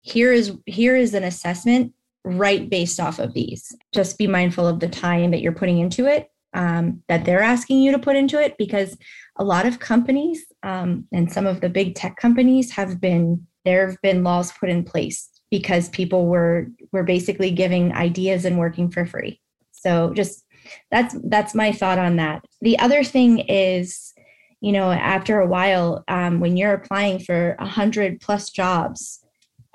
here 0.01 0.34
is 0.34 0.58
here 0.65 0.96
is 0.96 1.13
an 1.13 1.24
assessment 1.24 1.94
right 2.24 2.70
based 2.70 3.00
off 3.00 3.20
of 3.20 3.34
these. 3.34 3.75
Just 3.94 4.18
be 4.18 4.27
mindful 4.27 4.68
of 4.68 4.80
the 4.80 4.89
time 4.89 5.32
that 5.32 5.41
you're 5.41 5.51
putting 5.51 5.80
into 5.80 6.06
it 6.06 6.32
um, 6.53 7.01
that 7.08 7.25
they're 7.25 7.41
asking 7.41 7.82
you 7.82 7.91
to 7.91 8.00
put 8.00 8.15
into 8.15 8.41
it 8.41 8.58
because 8.58 8.98
a 9.38 9.44
lot 9.44 9.65
of 9.65 9.80
companies 9.80 10.46
um, 10.63 11.08
and 11.12 11.32
some 11.32 11.48
of 11.48 11.62
the 11.62 11.70
big 11.70 11.96
tech 11.96 12.18
companies 12.18 12.72
have 12.72 13.00
been 13.00 13.46
there 13.63 13.88
have 13.88 14.01
been 14.01 14.24
laws 14.24 14.51
put 14.53 14.70
in 14.70 14.84
place 14.84 15.30
because 15.51 15.89
people 15.89 16.27
were 16.27 16.68
were 16.91 17.03
basically 17.03 17.51
giving 17.51 17.94
ideas 17.94 18.46
and 18.46 18.58
working 18.58 18.89
for 18.89 19.06
free. 19.06 19.39
So 19.72 20.13
just 20.13 20.46
that's 20.89 21.15
that's 21.25 21.56
my 21.56 21.72
thought 21.72 22.00
on 22.00 22.18
that. 22.18 22.46
The 22.62 22.77
other 22.80 23.03
thing 23.03 23.39
is 23.39 24.13
you 24.60 24.72
know 24.72 24.91
after 24.91 25.39
a 25.39 25.48
while 25.48 26.03
um, 26.08 26.39
when 26.39 26.58
you're 26.58 26.74
applying 26.74 27.20
for 27.20 27.56
a 27.60 27.65
hundred 27.65 28.22
plus 28.22 28.50
jobs 28.50 29.22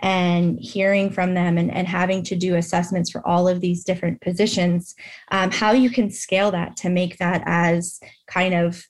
and 0.01 0.59
hearing 0.61 1.11
from 1.11 1.35
them 1.35 1.57
and, 1.57 1.73
and 1.73 1.89
having 1.89 2.23
to 2.23 2.37
do 2.37 2.57
assessments 2.57 3.11
for 3.11 3.27
all 3.27 3.49
of 3.49 3.61
these 3.61 3.83
different 3.83 4.21
positions, 4.21 4.95
um, 5.31 5.51
how 5.51 5.73
you 5.73 5.89
can 5.89 6.11
scale 6.11 6.51
that 6.51 6.77
to 6.77 6.91
make 6.91 7.17
that 7.17 7.43
as 7.47 7.99
kind 8.27 8.53
of 8.53 8.85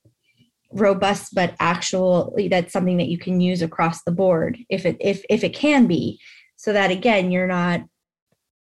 robust 0.72 1.32
but 1.32 1.54
actual 1.60 2.36
that's 2.50 2.72
something 2.72 2.96
that 2.96 3.08
you 3.08 3.16
can 3.16 3.40
use 3.40 3.62
across 3.62 4.02
the 4.02 4.10
board 4.10 4.58
if 4.68 4.84
it 4.84 4.96
if 5.00 5.24
if 5.30 5.44
it 5.44 5.54
can 5.54 5.86
be. 5.86 6.18
So 6.56 6.72
that 6.72 6.90
again 6.90 7.30
you're 7.30 7.46
not 7.46 7.82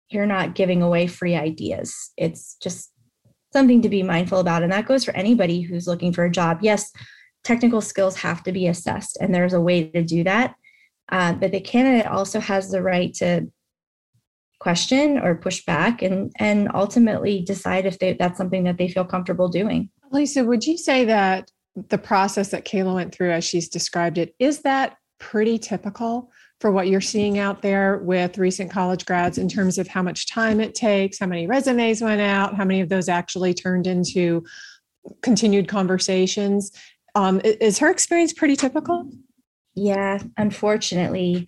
you're 0.09 0.25
not 0.25 0.55
giving 0.55 0.81
away 0.81 1.07
free 1.07 1.35
ideas. 1.35 2.11
It's 2.17 2.57
just 2.61 2.90
something 3.53 3.81
to 3.81 3.89
be 3.89 4.03
mindful 4.03 4.39
about. 4.39 4.63
And 4.63 4.71
that 4.71 4.87
goes 4.87 5.03
for 5.03 5.15
anybody 5.15 5.61
who's 5.61 5.87
looking 5.87 6.13
for 6.13 6.25
a 6.25 6.31
job. 6.31 6.59
Yes 6.61 6.91
technical 7.43 7.81
skills 7.81 8.17
have 8.17 8.43
to 8.43 8.51
be 8.51 8.67
assessed 8.67 9.17
and 9.19 9.33
there's 9.33 9.53
a 9.53 9.61
way 9.61 9.87
to 9.89 10.03
do 10.03 10.23
that. 10.23 10.55
Uh, 11.09 11.33
but 11.33 11.51
the 11.51 11.59
candidate 11.59 12.07
also 12.07 12.39
has 12.39 12.69
the 12.69 12.81
right 12.81 13.13
to 13.15 13.47
question 14.59 15.17
or 15.17 15.35
push 15.35 15.65
back 15.65 16.03
and 16.03 16.31
and 16.37 16.69
ultimately 16.75 17.41
decide 17.41 17.85
if 17.85 17.97
they, 17.97 18.13
that's 18.13 18.37
something 18.37 18.63
that 18.63 18.77
they 18.77 18.87
feel 18.87 19.03
comfortable 19.03 19.49
doing. 19.49 19.89
Lisa, 20.11 20.43
would 20.43 20.65
you 20.65 20.77
say 20.77 21.05
that 21.05 21.49
the 21.89 21.97
process 21.97 22.49
that 22.49 22.65
Kayla 22.65 22.93
went 22.93 23.13
through 23.13 23.31
as 23.31 23.43
she's 23.43 23.69
described 23.69 24.17
it 24.17 24.35
is 24.39 24.61
that 24.61 24.97
pretty 25.19 25.57
typical 25.57 26.31
for 26.61 26.71
what 26.71 26.87
you're 26.87 27.01
seeing 27.01 27.39
out 27.39 27.63
there 27.63 27.97
with 27.97 28.37
recent 28.37 28.69
college 28.69 29.03
grads 29.07 29.39
in 29.39 29.49
terms 29.49 29.79
of 29.79 29.87
how 29.87 30.03
much 30.03 30.27
time 30.27 30.61
it 30.61 30.75
takes, 30.75 31.17
how 31.17 31.25
many 31.25 31.47
resumes 31.47 32.03
went 32.03 32.21
out, 32.21 32.55
how 32.55 32.63
many 32.63 32.81
of 32.81 32.87
those 32.87 33.09
actually 33.09 33.51
turned 33.51 33.87
into 33.87 34.43
continued 35.23 35.67
conversations? 35.67 36.71
Um, 37.15 37.41
is 37.43 37.79
her 37.79 37.89
experience 37.89 38.31
pretty 38.31 38.55
typical? 38.55 39.09
Yeah, 39.73 40.19
unfortunately. 40.37 41.47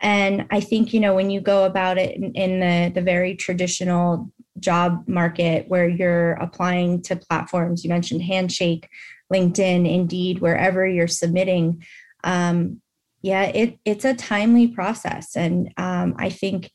And 0.00 0.46
I 0.50 0.60
think, 0.60 0.92
you 0.92 1.00
know, 1.00 1.14
when 1.14 1.30
you 1.30 1.40
go 1.40 1.64
about 1.64 1.96
it 1.96 2.16
in, 2.16 2.60
the, 2.60 2.92
the 2.94 3.02
very 3.02 3.36
traditional 3.36 4.30
job 4.58 5.04
market 5.08 5.68
where 5.68 5.88
you're 5.88 6.32
applying 6.32 7.00
to 7.02 7.16
platforms, 7.16 7.82
you 7.82 7.88
mentioned 7.88 8.22
Handshake, 8.22 8.90
LinkedIn, 9.32 9.90
Indeed, 9.90 10.40
wherever 10.40 10.86
you're 10.86 11.08
submitting, 11.08 11.82
um, 12.24 12.82
yeah, 13.22 13.44
it, 13.44 13.78
it's 13.84 14.04
a 14.04 14.14
timely 14.14 14.68
process. 14.68 15.36
And 15.36 15.72
um, 15.76 16.14
I 16.18 16.30
think 16.30 16.70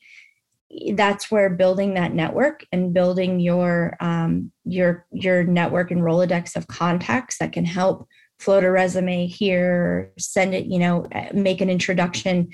that's 0.94 1.30
where 1.30 1.50
building 1.50 1.94
that 1.94 2.12
network 2.12 2.64
and 2.72 2.92
building 2.92 3.40
your 3.40 3.96
um, 4.00 4.52
your 4.64 5.06
your 5.12 5.44
network 5.44 5.90
and 5.90 6.02
rolodex 6.02 6.56
of 6.56 6.66
contacts 6.66 7.38
that 7.38 7.52
can 7.52 7.64
help 7.64 8.08
float 8.38 8.64
a 8.64 8.70
resume 8.70 9.26
here, 9.26 10.12
send 10.18 10.54
it, 10.54 10.66
you 10.66 10.78
know, 10.78 11.06
make 11.32 11.60
an 11.60 11.70
introduction. 11.70 12.50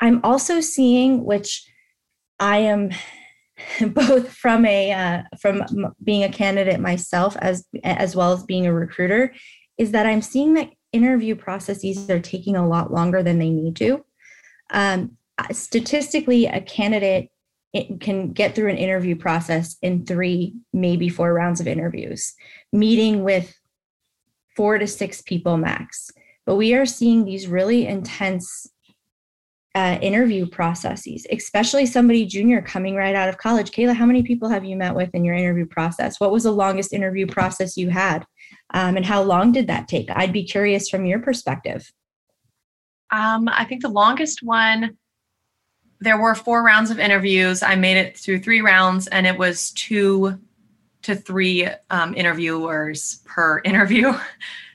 I'm 0.00 0.20
also 0.22 0.60
seeing, 0.60 1.24
which 1.24 1.68
I 2.38 2.58
am 2.58 2.90
both 3.88 4.32
from 4.32 4.64
a 4.64 4.92
uh, 4.92 5.22
from 5.40 5.64
being 6.02 6.22
a 6.22 6.28
candidate 6.28 6.80
myself 6.80 7.36
as 7.38 7.66
as 7.82 8.14
well 8.14 8.32
as 8.32 8.44
being 8.44 8.66
a 8.66 8.72
recruiter, 8.72 9.34
is 9.76 9.92
that 9.92 10.06
I'm 10.06 10.22
seeing 10.22 10.54
that 10.54 10.70
interview 10.92 11.34
processes 11.34 12.08
are 12.10 12.20
taking 12.20 12.56
a 12.56 12.66
lot 12.66 12.92
longer 12.92 13.22
than 13.22 13.38
they 13.38 13.50
need 13.50 13.76
to. 13.76 14.04
Um, 14.70 15.16
statistically, 15.52 16.46
a 16.46 16.60
candidate 16.60 17.30
can 18.00 18.32
get 18.32 18.54
through 18.54 18.70
an 18.70 18.78
interview 18.78 19.14
process 19.14 19.76
in 19.82 20.06
three, 20.06 20.54
maybe 20.72 21.08
four 21.08 21.32
rounds 21.34 21.60
of 21.60 21.66
interviews, 21.66 22.34
meeting 22.72 23.24
with 23.24 23.54
four 24.56 24.78
to 24.78 24.86
six 24.86 25.22
people 25.22 25.56
max. 25.56 26.10
But 26.46 26.56
we 26.56 26.74
are 26.74 26.86
seeing 26.86 27.24
these 27.24 27.46
really 27.46 27.86
intense 27.86 28.66
uh, 29.74 29.98
interview 30.00 30.46
processes, 30.46 31.26
especially 31.30 31.86
somebody 31.86 32.24
junior 32.24 32.62
coming 32.62 32.96
right 32.96 33.14
out 33.14 33.28
of 33.28 33.38
college. 33.38 33.70
Kayla, 33.70 33.94
how 33.94 34.06
many 34.06 34.22
people 34.22 34.48
have 34.48 34.64
you 34.64 34.74
met 34.74 34.94
with 34.94 35.10
in 35.14 35.24
your 35.24 35.34
interview 35.34 35.66
process? 35.66 36.18
What 36.18 36.32
was 36.32 36.44
the 36.44 36.50
longest 36.50 36.92
interview 36.92 37.26
process 37.26 37.76
you 37.76 37.90
had? 37.90 38.24
Um, 38.74 38.96
and 38.96 39.06
how 39.06 39.22
long 39.22 39.52
did 39.52 39.66
that 39.68 39.88
take? 39.88 40.08
I'd 40.10 40.32
be 40.32 40.44
curious 40.44 40.88
from 40.88 41.06
your 41.06 41.20
perspective. 41.20 41.92
Um, 43.10 43.48
I 43.48 43.64
think 43.64 43.82
the 43.82 43.88
longest 43.88 44.42
one, 44.42 44.98
there 46.00 46.20
were 46.20 46.34
four 46.34 46.62
rounds 46.62 46.90
of 46.90 46.98
interviews. 46.98 47.62
I 47.62 47.74
made 47.74 47.96
it 47.96 48.16
through 48.16 48.40
three 48.40 48.60
rounds, 48.60 49.06
and 49.08 49.26
it 49.26 49.38
was 49.38 49.70
two 49.72 50.38
to 51.02 51.14
three 51.14 51.68
um, 51.90 52.14
interviewers 52.14 53.22
per 53.24 53.60
interview. 53.64 54.12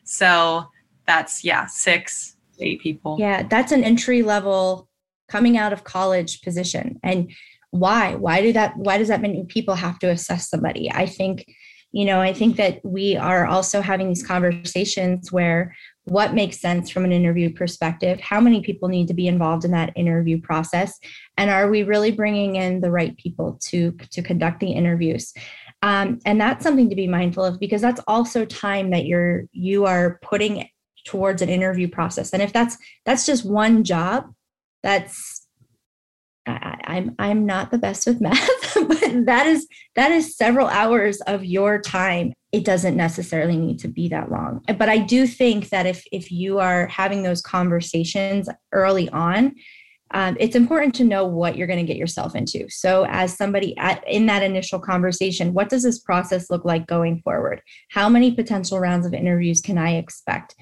So 0.03 0.68
that's, 1.06 1.44
yeah, 1.44 1.68
six, 1.68 2.36
eight 2.60 2.82
people. 2.82 3.18
Yeah, 3.20 3.44
that's 3.44 3.72
an 3.72 3.84
entry 3.84 4.24
level 4.24 4.89
coming 5.27 5.58
out 5.58 5.74
of 5.74 5.84
college 5.84 6.42
position. 6.42 7.00
And 7.03 7.32
why? 7.72 8.15
Why 8.15 8.42
do 8.42 8.53
that? 8.53 8.77
Why 8.77 8.98
does 8.98 9.08
that 9.08 9.22
many 9.22 9.44
people 9.46 9.74
have 9.75 9.98
to 10.00 10.10
assess 10.10 10.50
somebody? 10.50 10.92
I 10.92 11.08
think, 11.08 11.46
you 11.93 12.05
know, 12.05 12.19
I 12.19 12.33
think 12.33 12.57
that 12.57 12.83
we 12.83 13.15
are 13.15 13.45
also 13.45 13.79
having 13.79 14.09
these 14.09 14.25
conversations 14.25 15.31
where 15.31 15.75
what 16.05 16.33
makes 16.33 16.59
sense 16.59 16.89
from 16.89 17.05
an 17.05 17.13
interview 17.13 17.53
perspective 17.53 18.19
how 18.19 18.41
many 18.41 18.62
people 18.62 18.89
need 18.89 19.07
to 19.07 19.13
be 19.13 19.27
involved 19.27 19.63
in 19.63 19.71
that 19.71 19.93
interview 19.95 20.41
process 20.41 21.00
and 21.38 21.50
are 21.50 21.69
we 21.69 21.83
really 21.83 22.12
bringing 22.12 22.57
in 22.57 22.81
the 22.81 22.91
right 22.91 23.15
people 23.15 23.57
to 23.62 23.91
to 24.12 24.21
conduct 24.21 24.59
the 24.59 24.71
interviews? 24.71 25.33
Um, 25.81 26.19
and 26.25 26.39
that's 26.39 26.63
something 26.63 26.89
to 26.89 26.95
be 26.95 27.07
mindful 27.07 27.45
of 27.45 27.59
because 27.59 27.81
that's 27.81 28.01
also 28.07 28.45
time 28.45 28.89
that 28.91 29.05
you're 29.05 29.45
you 29.51 29.85
are 29.85 30.19
putting 30.21 30.67
towards 31.05 31.41
an 31.41 31.50
interview 31.50 31.88
process. 31.88 32.31
And 32.33 32.41
if 32.41 32.53
that's 32.53 32.77
that's 33.05 33.25
just 33.25 33.45
one 33.45 33.83
job 33.83 34.25
that's 34.81 35.32
I, 36.45 36.77
I'm 36.85 37.15
I'm 37.19 37.45
not 37.45 37.71
the 37.71 37.77
best 37.77 38.05
with 38.05 38.21
math, 38.21 38.50
but 38.75 39.25
that 39.25 39.47
is 39.47 39.67
that 39.95 40.12
is 40.12 40.35
several 40.35 40.67
hours 40.67 41.21
of 41.21 41.45
your 41.45 41.79
time. 41.79 42.33
It 42.51 42.65
doesn't 42.65 42.95
necessarily 42.95 43.57
need 43.57 43.79
to 43.79 43.88
be 43.88 44.09
that 44.09 44.31
long. 44.31 44.62
But 44.77 44.89
I 44.89 45.00
do 45.00 45.25
think 45.25 45.69
that 45.69 45.85
if 45.85 46.03
if 46.12 46.31
you 46.31 46.59
are 46.59 46.88
having 46.88 47.23
those 47.23 47.41
conversations 47.41 48.50
early 48.71 49.09
on, 49.09 49.55
um, 50.13 50.38
it's 50.39 50.55
important 50.55 50.93
to 50.95 51.03
know 51.03 51.25
what 51.25 51.57
you're 51.57 51.67
going 51.67 51.79
to 51.79 51.85
get 51.85 51.97
yourself 51.97 52.35
into. 52.35 52.69
So, 52.69 53.05
as 53.07 53.35
somebody 53.35 53.75
at, 53.77 54.03
in 54.07 54.27
that 54.27 54.43
initial 54.43 54.79
conversation, 54.79 55.53
what 55.53 55.69
does 55.69 55.83
this 55.83 56.00
process 56.00 56.50
look 56.51 56.65
like 56.65 56.85
going 56.85 57.21
forward? 57.21 57.62
How 57.89 58.09
many 58.09 58.31
potential 58.31 58.79
rounds 58.79 59.05
of 59.05 59.13
interviews 59.13 59.59
can 59.59 59.77
I 59.77 59.95
expect? 59.95 60.55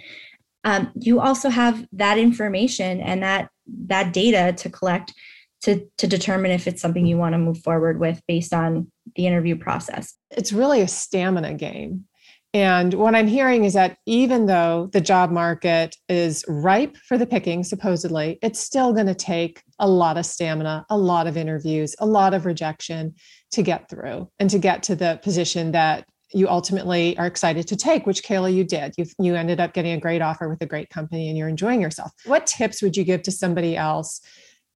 Um, 0.64 0.92
you 0.96 1.20
also 1.20 1.50
have 1.50 1.86
that 1.92 2.18
information 2.18 3.02
and 3.02 3.22
that 3.24 3.50
that 3.88 4.14
data 4.14 4.54
to 4.62 4.70
collect 4.70 5.14
to 5.62 5.86
to 5.98 6.08
determine 6.08 6.52
if 6.52 6.68
it's 6.68 6.82
something 6.82 7.06
you 7.06 7.18
want 7.18 7.34
to 7.34 7.40
move 7.40 7.60
forward 7.60 8.00
with 8.00 8.22
based 8.28 8.54
on 8.54 8.92
the 9.16 9.28
interview 9.28 9.56
process. 9.56 10.16
It's 10.32 10.54
really 10.54 10.82
a 10.82 10.88
stamina 10.88 11.54
game 11.54 12.06
and 12.54 12.94
what 12.96 13.16
I'm 13.16 13.28
hearing 13.28 13.64
is 13.64 13.74
that 13.74 13.98
even 14.06 14.46
though 14.46 14.90
the 14.92 15.00
job 15.00 15.32
market 15.32 15.96
is 16.10 16.44
ripe 16.50 16.98
for 16.98 17.18
the 17.18 17.26
picking, 17.26 17.64
supposedly, 17.64 18.40
it's 18.42 18.60
still 18.60 18.92
going 18.92 19.06
to 19.08 19.16
take 19.16 19.64
a 19.80 19.88
lot 19.88 20.18
of 20.18 20.26
stamina, 20.26 20.86
a 20.90 20.98
lot 20.98 21.28
of 21.28 21.38
interviews, 21.38 21.96
a 22.00 22.06
lot 22.06 22.34
of 22.34 22.46
rejection 22.46 23.16
to 23.52 23.62
get 23.62 23.90
through 23.90 24.30
and 24.38 24.50
to 24.50 24.60
get 24.60 24.84
to 24.84 24.96
the 24.96 25.20
position 25.24 25.72
that 25.72 26.06
you 26.34 26.48
ultimately 26.48 27.18
are 27.18 27.26
excited 27.26 27.68
to 27.68 27.76
take, 27.76 28.06
which 28.06 28.24
Kayla, 28.24 28.54
you 28.54 28.64
did. 28.66 28.94
You, 28.98 29.06
you 29.20 29.36
ended 29.36 29.60
up 29.60 29.74
getting 29.74 29.94
a 29.94 30.00
great 30.00 30.22
offer 30.22 30.50
with 30.50 30.62
a 30.62 30.66
great 30.66 30.90
company 30.90 31.30
and 31.30 31.38
you're 31.38 31.50
enjoying 31.50 31.82
yourself. 31.82 32.12
What 32.26 32.48
tips 32.48 32.82
would 32.82 32.98
you 32.98 33.04
give 33.04 33.22
to 33.24 33.32
somebody 33.32 33.78
else 33.78 34.22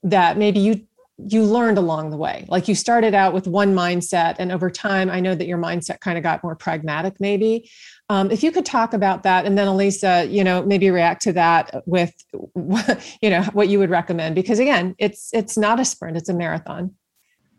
that 0.06 0.38
maybe 0.38 0.60
you 0.60 0.88
you 1.18 1.44
learned 1.44 1.78
along 1.78 2.10
the 2.10 2.18
way. 2.18 2.46
Like 2.50 2.68
you 2.68 2.76
started 2.76 3.14
out 3.14 3.34
with 3.34 3.48
one 3.48 3.74
mindset 3.74 4.36
and 4.38 4.52
over 4.52 4.70
time 4.70 5.10
i 5.10 5.22
know 5.22 5.34
that 5.34 5.48
your 5.48 5.58
mindset 5.58 6.02
kind 6.02 6.18
of 6.18 6.24
got 6.24 6.44
more 6.44 6.56
pragmatic 6.56 7.20
maybe. 7.20 7.70
Um, 8.10 8.30
if 8.30 8.44
you 8.44 8.52
could 8.52 8.66
talk 8.66 8.94
about 8.94 9.24
that 9.24 9.46
and 9.46 9.58
then 9.58 9.68
elisa 9.68 10.26
you 10.30 10.44
know 10.44 10.64
maybe 10.64 10.90
react 10.92 11.22
to 11.24 11.34
that 11.34 11.84
with 11.86 12.14
you 13.22 13.30
know 13.30 13.44
what 13.54 13.70
you 13.70 13.80
would 13.80 13.90
recommend 13.90 14.36
because 14.36 14.60
again 14.60 14.96
it's 15.00 15.30
it's 15.34 15.58
not 15.58 15.80
a 15.80 15.86
sprint 15.86 16.18
it's 16.18 16.30
a 16.30 16.34
marathon. 16.34 16.94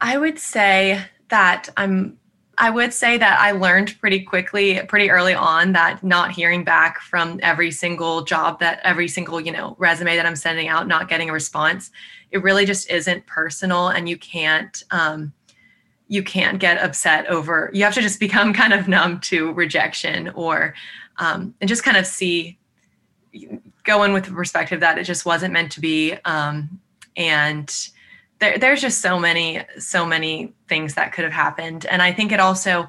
I 0.00 0.18
would 0.18 0.38
say 0.38 1.02
that 1.28 1.68
i'm 1.76 2.18
I 2.58 2.70
would 2.70 2.94
say 2.94 3.18
that 3.18 3.38
I 3.38 3.52
learned 3.52 3.98
pretty 4.00 4.20
quickly, 4.20 4.80
pretty 4.88 5.10
early 5.10 5.34
on, 5.34 5.72
that 5.72 6.02
not 6.02 6.32
hearing 6.32 6.64
back 6.64 7.00
from 7.00 7.38
every 7.42 7.70
single 7.70 8.22
job 8.22 8.60
that 8.60 8.80
every 8.82 9.08
single, 9.08 9.40
you 9.40 9.52
know, 9.52 9.76
resume 9.78 10.16
that 10.16 10.25
I'm 10.25 10.36
sending 10.36 10.68
out, 10.68 10.88
not 10.88 11.08
getting 11.08 11.28
a 11.28 11.34
response, 11.34 11.90
it 12.30 12.42
really 12.42 12.64
just 12.64 12.90
isn't 12.90 13.26
personal. 13.26 13.88
And 13.88 14.08
you 14.08 14.16
can't, 14.16 14.82
um, 14.90 15.34
you 16.08 16.22
can't 16.22 16.58
get 16.58 16.78
upset 16.78 17.26
over, 17.26 17.70
you 17.75 17.84
have 17.84 17.94
to 17.94 18.00
just 18.00 18.20
become 18.20 18.54
kind 18.54 18.72
of 18.72 18.88
numb 18.88 19.20
to 19.20 19.52
rejection 19.52 20.30
or, 20.30 20.75
um, 21.18 21.54
and 21.60 21.68
just 21.68 21.82
kind 21.82 21.98
of 21.98 22.06
see, 22.06 22.58
go 23.84 24.02
in 24.04 24.14
with 24.14 24.25
the 24.25 24.32
perspective 24.32 24.80
that 24.80 24.96
it 24.96 25.04
just 25.04 25.26
wasn't 25.26 25.52
meant 25.52 25.72
to 25.72 25.80
be. 25.80 26.14
Um, 26.25 26.80
and, 27.18 27.70
there, 28.38 28.58
there's 28.58 28.80
just 28.80 29.00
so 29.00 29.18
many 29.18 29.62
so 29.78 30.04
many 30.04 30.54
things 30.68 30.94
that 30.94 31.12
could 31.12 31.24
have 31.24 31.32
happened. 31.32 31.86
And 31.86 32.02
i 32.02 32.12
think 32.12 32.32
it 32.32 32.40
also 32.40 32.88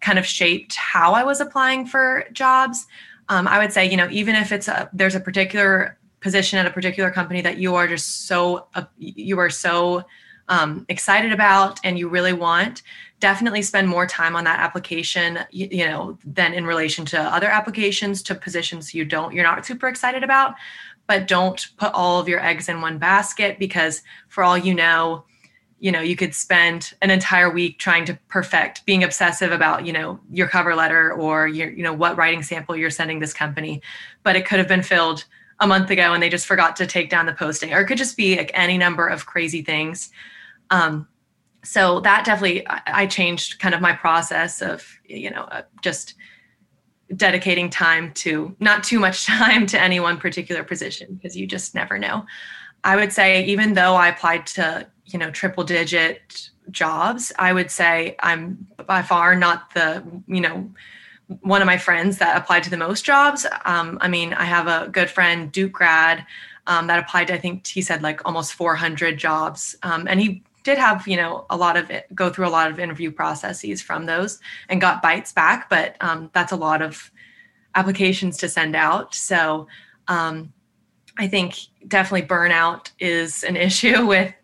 kind 0.00 0.18
of 0.18 0.26
shaped 0.26 0.74
how 0.76 1.12
i 1.12 1.24
was 1.24 1.40
applying 1.40 1.86
for 1.86 2.24
jobs. 2.32 2.86
Um, 3.28 3.46
i 3.46 3.58
would 3.58 3.72
say 3.72 3.88
you 3.88 3.96
know 3.96 4.08
even 4.10 4.34
if 4.34 4.52
it's 4.52 4.68
a 4.68 4.88
there's 4.92 5.14
a 5.14 5.20
particular 5.20 5.98
position 6.20 6.58
at 6.58 6.66
a 6.66 6.70
particular 6.70 7.10
company 7.10 7.40
that 7.42 7.58
you 7.58 7.74
are 7.74 7.86
just 7.86 8.26
so 8.26 8.66
uh, 8.74 8.84
you 8.98 9.38
are 9.38 9.50
so 9.50 10.04
um, 10.48 10.86
excited 10.88 11.32
about 11.32 11.78
and 11.84 11.98
you 11.98 12.08
really 12.08 12.32
want 12.32 12.82
definitely 13.20 13.62
spend 13.62 13.88
more 13.88 14.06
time 14.06 14.34
on 14.34 14.44
that 14.44 14.60
application 14.60 15.40
you, 15.50 15.68
you 15.70 15.86
know 15.86 16.18
than 16.24 16.54
in 16.54 16.64
relation 16.64 17.04
to 17.04 17.20
other 17.20 17.48
applications 17.48 18.22
to 18.22 18.34
positions 18.34 18.94
you 18.94 19.04
don't 19.04 19.34
you're 19.34 19.44
not 19.44 19.64
super 19.64 19.88
excited 19.88 20.24
about 20.24 20.54
but 21.08 21.26
don't 21.26 21.68
put 21.78 21.92
all 21.94 22.20
of 22.20 22.28
your 22.28 22.38
eggs 22.38 22.68
in 22.68 22.80
one 22.80 22.98
basket 22.98 23.58
because 23.58 24.02
for 24.28 24.44
all 24.44 24.56
you 24.56 24.74
know 24.74 25.24
you 25.80 25.90
know 25.90 26.00
you 26.00 26.14
could 26.14 26.34
spend 26.34 26.92
an 27.02 27.10
entire 27.10 27.50
week 27.50 27.78
trying 27.78 28.04
to 28.04 28.16
perfect 28.28 28.84
being 28.86 29.02
obsessive 29.02 29.50
about 29.50 29.84
you 29.86 29.92
know 29.92 30.20
your 30.30 30.46
cover 30.46 30.76
letter 30.76 31.12
or 31.12 31.48
your 31.48 31.70
you 31.70 31.82
know 31.82 31.92
what 31.92 32.16
writing 32.16 32.42
sample 32.42 32.76
you're 32.76 32.90
sending 32.90 33.18
this 33.18 33.34
company. 33.34 33.80
But 34.22 34.36
it 34.36 34.46
could 34.46 34.58
have 34.58 34.68
been 34.68 34.82
filled 34.82 35.24
a 35.60 35.66
month 35.66 35.90
ago 35.90 36.12
and 36.12 36.22
they 36.22 36.28
just 36.28 36.46
forgot 36.46 36.76
to 36.76 36.86
take 36.86 37.10
down 37.10 37.26
the 37.26 37.32
posting 37.32 37.72
or 37.72 37.80
it 37.80 37.86
could 37.86 37.98
just 37.98 38.16
be 38.16 38.36
like 38.36 38.52
any 38.54 38.78
number 38.78 39.08
of 39.08 39.26
crazy 39.26 39.62
things. 39.62 40.10
Um, 40.70 41.08
so 41.64 42.00
that 42.00 42.24
definitely 42.24 42.68
I, 42.68 42.82
I 42.86 43.06
changed 43.06 43.58
kind 43.58 43.74
of 43.74 43.80
my 43.80 43.92
process 43.92 44.60
of 44.62 44.86
you 45.04 45.30
know 45.30 45.48
just 45.80 46.14
dedicating 47.16 47.70
time 47.70 48.12
to 48.12 48.54
not 48.60 48.84
too 48.84 48.98
much 48.98 49.26
time 49.26 49.66
to 49.66 49.80
any 49.80 50.00
one 50.00 50.18
particular 50.18 50.62
position 50.62 51.14
because 51.14 51.36
you 51.36 51.46
just 51.46 51.74
never 51.74 51.98
know. 51.98 52.26
I 52.84 52.96
would 52.96 53.12
say 53.12 53.44
even 53.44 53.74
though 53.74 53.94
I 53.94 54.08
applied 54.08 54.46
to, 54.48 54.86
you 55.06 55.18
know, 55.18 55.30
triple 55.30 55.64
digit 55.64 56.50
jobs, 56.70 57.32
I 57.38 57.52
would 57.52 57.70
say 57.70 58.16
I'm 58.20 58.66
by 58.86 59.02
far 59.02 59.34
not 59.34 59.74
the, 59.74 60.04
you 60.26 60.40
know, 60.40 60.70
one 61.40 61.60
of 61.60 61.66
my 61.66 61.76
friends 61.76 62.18
that 62.18 62.36
applied 62.36 62.62
to 62.62 62.70
the 62.70 62.76
most 62.76 63.04
jobs. 63.04 63.46
Um, 63.64 63.98
I 64.00 64.08
mean, 64.08 64.32
I 64.32 64.44
have 64.44 64.66
a 64.66 64.88
good 64.88 65.10
friend, 65.10 65.52
Duke 65.52 65.72
grad, 65.72 66.24
um, 66.66 66.86
that 66.86 66.98
applied 66.98 67.26
to, 67.26 67.34
I 67.34 67.38
think 67.38 67.66
he 67.66 67.82
said 67.82 68.02
like 68.02 68.20
almost 68.24 68.54
400 68.54 69.18
jobs. 69.18 69.76
Um, 69.82 70.06
and 70.08 70.20
he 70.20 70.42
did 70.68 70.76
have 70.76 71.08
you 71.08 71.16
know 71.16 71.46
a 71.48 71.56
lot 71.56 71.78
of 71.78 71.90
it 71.90 72.14
go 72.14 72.28
through 72.28 72.46
a 72.46 72.50
lot 72.58 72.70
of 72.70 72.78
interview 72.78 73.10
processes 73.10 73.80
from 73.80 74.04
those 74.04 74.38
and 74.68 74.82
got 74.82 75.00
bites 75.00 75.32
back 75.32 75.70
but 75.70 75.96
um, 76.02 76.28
that's 76.34 76.52
a 76.52 76.56
lot 76.56 76.82
of 76.82 77.10
applications 77.74 78.36
to 78.36 78.48
send 78.48 78.74
out. 78.76 79.14
So 79.14 79.66
um, 80.08 80.52
i 81.16 81.26
think 81.26 81.54
definitely 81.86 82.26
burnout 82.28 82.90
is 82.98 83.44
an 83.44 83.56
issue 83.68 84.06
with 84.06 84.34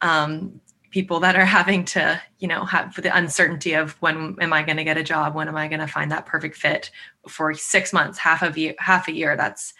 um, 0.00 0.60
people 0.90 1.20
that 1.20 1.36
are 1.36 1.44
having 1.44 1.84
to 1.84 2.18
you 2.38 2.48
know 2.48 2.64
have 2.64 2.94
the 3.02 3.14
uncertainty 3.14 3.74
of 3.74 3.92
when 4.00 4.34
am 4.40 4.52
i 4.54 4.62
going 4.62 4.78
to 4.78 4.84
get 4.84 4.96
a 4.96 5.02
job? 5.12 5.34
When 5.34 5.48
am 5.48 5.56
i 5.56 5.68
going 5.68 5.80
to 5.80 5.86
find 5.86 6.10
that 6.10 6.24
perfect 6.24 6.56
fit? 6.56 6.90
For 7.28 7.52
six 7.52 7.92
months 7.92 8.16
half 8.16 8.42
of 8.42 8.56
year 8.56 8.74
half 8.78 9.08
a 9.08 9.12
year 9.12 9.36
that's 9.36 9.74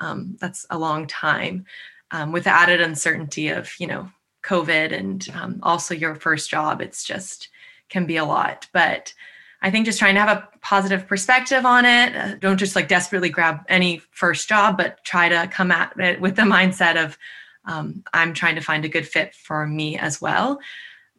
um, 0.00 0.36
that's 0.40 0.66
a 0.68 0.78
long 0.78 1.06
time 1.06 1.64
um, 2.10 2.32
with 2.32 2.44
the 2.44 2.50
added 2.50 2.82
uncertainty 2.82 3.48
of 3.48 3.72
you 3.80 3.86
know 3.86 4.10
COVID 4.42 4.96
and 4.96 5.28
um, 5.34 5.60
also 5.62 5.94
your 5.94 6.14
first 6.14 6.50
job. 6.50 6.80
It's 6.80 7.04
just 7.04 7.48
can 7.88 8.06
be 8.06 8.16
a 8.16 8.24
lot. 8.24 8.68
But 8.72 9.12
I 9.62 9.70
think 9.70 9.86
just 9.86 9.98
trying 9.98 10.14
to 10.14 10.20
have 10.20 10.36
a 10.36 10.48
positive 10.60 11.06
perspective 11.06 11.66
on 11.66 11.84
it. 11.84 12.14
Uh, 12.14 12.34
don't 12.36 12.58
just 12.58 12.76
like 12.76 12.88
desperately 12.88 13.28
grab 13.28 13.60
any 13.68 14.02
first 14.10 14.48
job, 14.48 14.76
but 14.76 15.02
try 15.04 15.28
to 15.28 15.48
come 15.48 15.72
at 15.72 15.98
it 15.98 16.20
with 16.20 16.36
the 16.36 16.42
mindset 16.42 17.02
of 17.02 17.18
um, 17.64 18.02
I'm 18.12 18.34
trying 18.34 18.54
to 18.54 18.60
find 18.60 18.84
a 18.84 18.88
good 18.88 19.06
fit 19.06 19.34
for 19.34 19.66
me 19.66 19.98
as 19.98 20.20
well. 20.20 20.60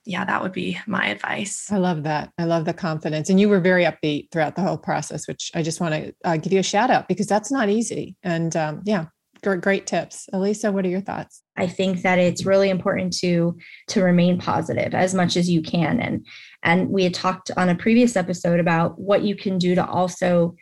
Yeah, 0.06 0.26
that 0.26 0.42
would 0.42 0.54
be 0.54 0.80
my 0.88 1.08
advice. 1.08 1.72
I 1.72 1.78
love 1.78 2.04
that. 2.04 2.32
I 2.38 2.46
love 2.46 2.66
the 2.66 2.74
confidence. 2.74 3.30
And 3.30 3.40
you 3.40 3.50
were 3.50 3.60
very 3.60 3.84
upbeat 3.84 4.32
throughout 4.32 4.56
the 4.56 4.64
whole 4.64 4.78
process, 4.78 5.28
which 5.28 5.52
I 5.54 5.62
just 5.62 5.80
want 5.80 5.94
to 5.94 6.16
uh, 6.24 6.38
give 6.38 6.54
you 6.54 6.60
a 6.60 6.64
shout 6.64 6.90
out 6.90 7.08
because 7.08 7.28
that's 7.28 7.52
not 7.52 7.70
easy. 7.70 8.16
And 8.24 8.56
um, 8.56 8.82
yeah, 8.86 9.08
great, 9.42 9.88
tips. 9.88 10.28
Elisa, 10.34 10.72
what 10.72 10.86
are 10.86 10.90
your 10.90 11.02
thoughts? 11.02 11.42
I 11.58 11.68
think 11.68 12.02
that 12.02 12.20
it's 12.20 12.46
really 12.46 12.70
important 12.70 13.14
to 13.20 13.58
to 13.90 14.04
remain 14.04 14.38
positive 14.38 14.94
as 14.94 15.14
much 15.14 15.38
as 15.38 15.50
you 15.50 15.62
can. 15.62 16.00
And 16.00 16.26
and 16.64 16.90
we 16.90 17.04
had 17.04 17.14
talked 17.14 17.52
on 17.58 17.70
a 17.70 17.76
previous 17.76 18.16
episode 18.16 18.60
about 18.60 19.00
what 19.00 19.24
you 19.24 19.36
can 19.36 19.58
do 19.58 19.76
to 19.76 19.86
also 19.86 20.56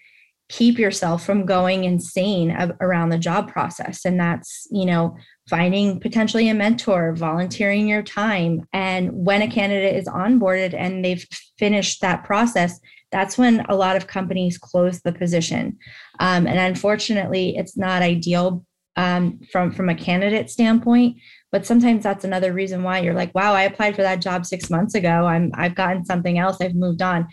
keep 0.49 0.79
yourself 0.79 1.25
from 1.25 1.45
going 1.45 1.83
insane 1.83 2.51
around 2.79 3.09
the 3.09 3.17
job 3.17 3.51
process 3.51 4.05
and 4.05 4.19
that's 4.19 4.65
you 4.71 4.85
know 4.85 5.15
finding 5.49 5.99
potentially 5.99 6.47
a 6.47 6.53
mentor 6.53 7.13
volunteering 7.15 7.87
your 7.87 8.01
time 8.01 8.65
and 8.71 9.09
when 9.11 9.41
a 9.41 9.49
candidate 9.49 9.95
is 9.95 10.07
onboarded 10.07 10.73
and 10.73 11.03
they've 11.03 11.25
finished 11.59 12.01
that 12.01 12.23
process 12.23 12.79
that's 13.11 13.37
when 13.37 13.61
a 13.67 13.75
lot 13.75 13.97
of 13.97 14.07
companies 14.07 14.57
close 14.57 15.01
the 15.01 15.11
position 15.11 15.77
um, 16.21 16.47
and 16.47 16.59
unfortunately 16.59 17.57
it's 17.57 17.75
not 17.75 18.01
ideal 18.01 18.65
um, 18.97 19.39
from 19.51 19.71
from 19.71 19.89
a 19.89 19.95
candidate 19.95 20.49
standpoint. 20.49 21.17
But 21.51 21.65
sometimes 21.65 22.03
that's 22.03 22.25
another 22.25 22.51
reason 22.51 22.83
why 22.83 22.99
you're 22.99 23.13
like 23.13 23.33
wow 23.33 23.53
i 23.53 23.61
applied 23.63 23.95
for 23.95 24.01
that 24.01 24.21
job 24.21 24.45
six 24.45 24.69
months 24.69 24.95
ago. 24.95 25.25
I'm 25.25 25.51
i've 25.55 25.75
gotten 25.75 26.03
something 26.03 26.37
else. 26.37 26.57
I've 26.59 26.75
moved 26.75 27.01
on. 27.01 27.27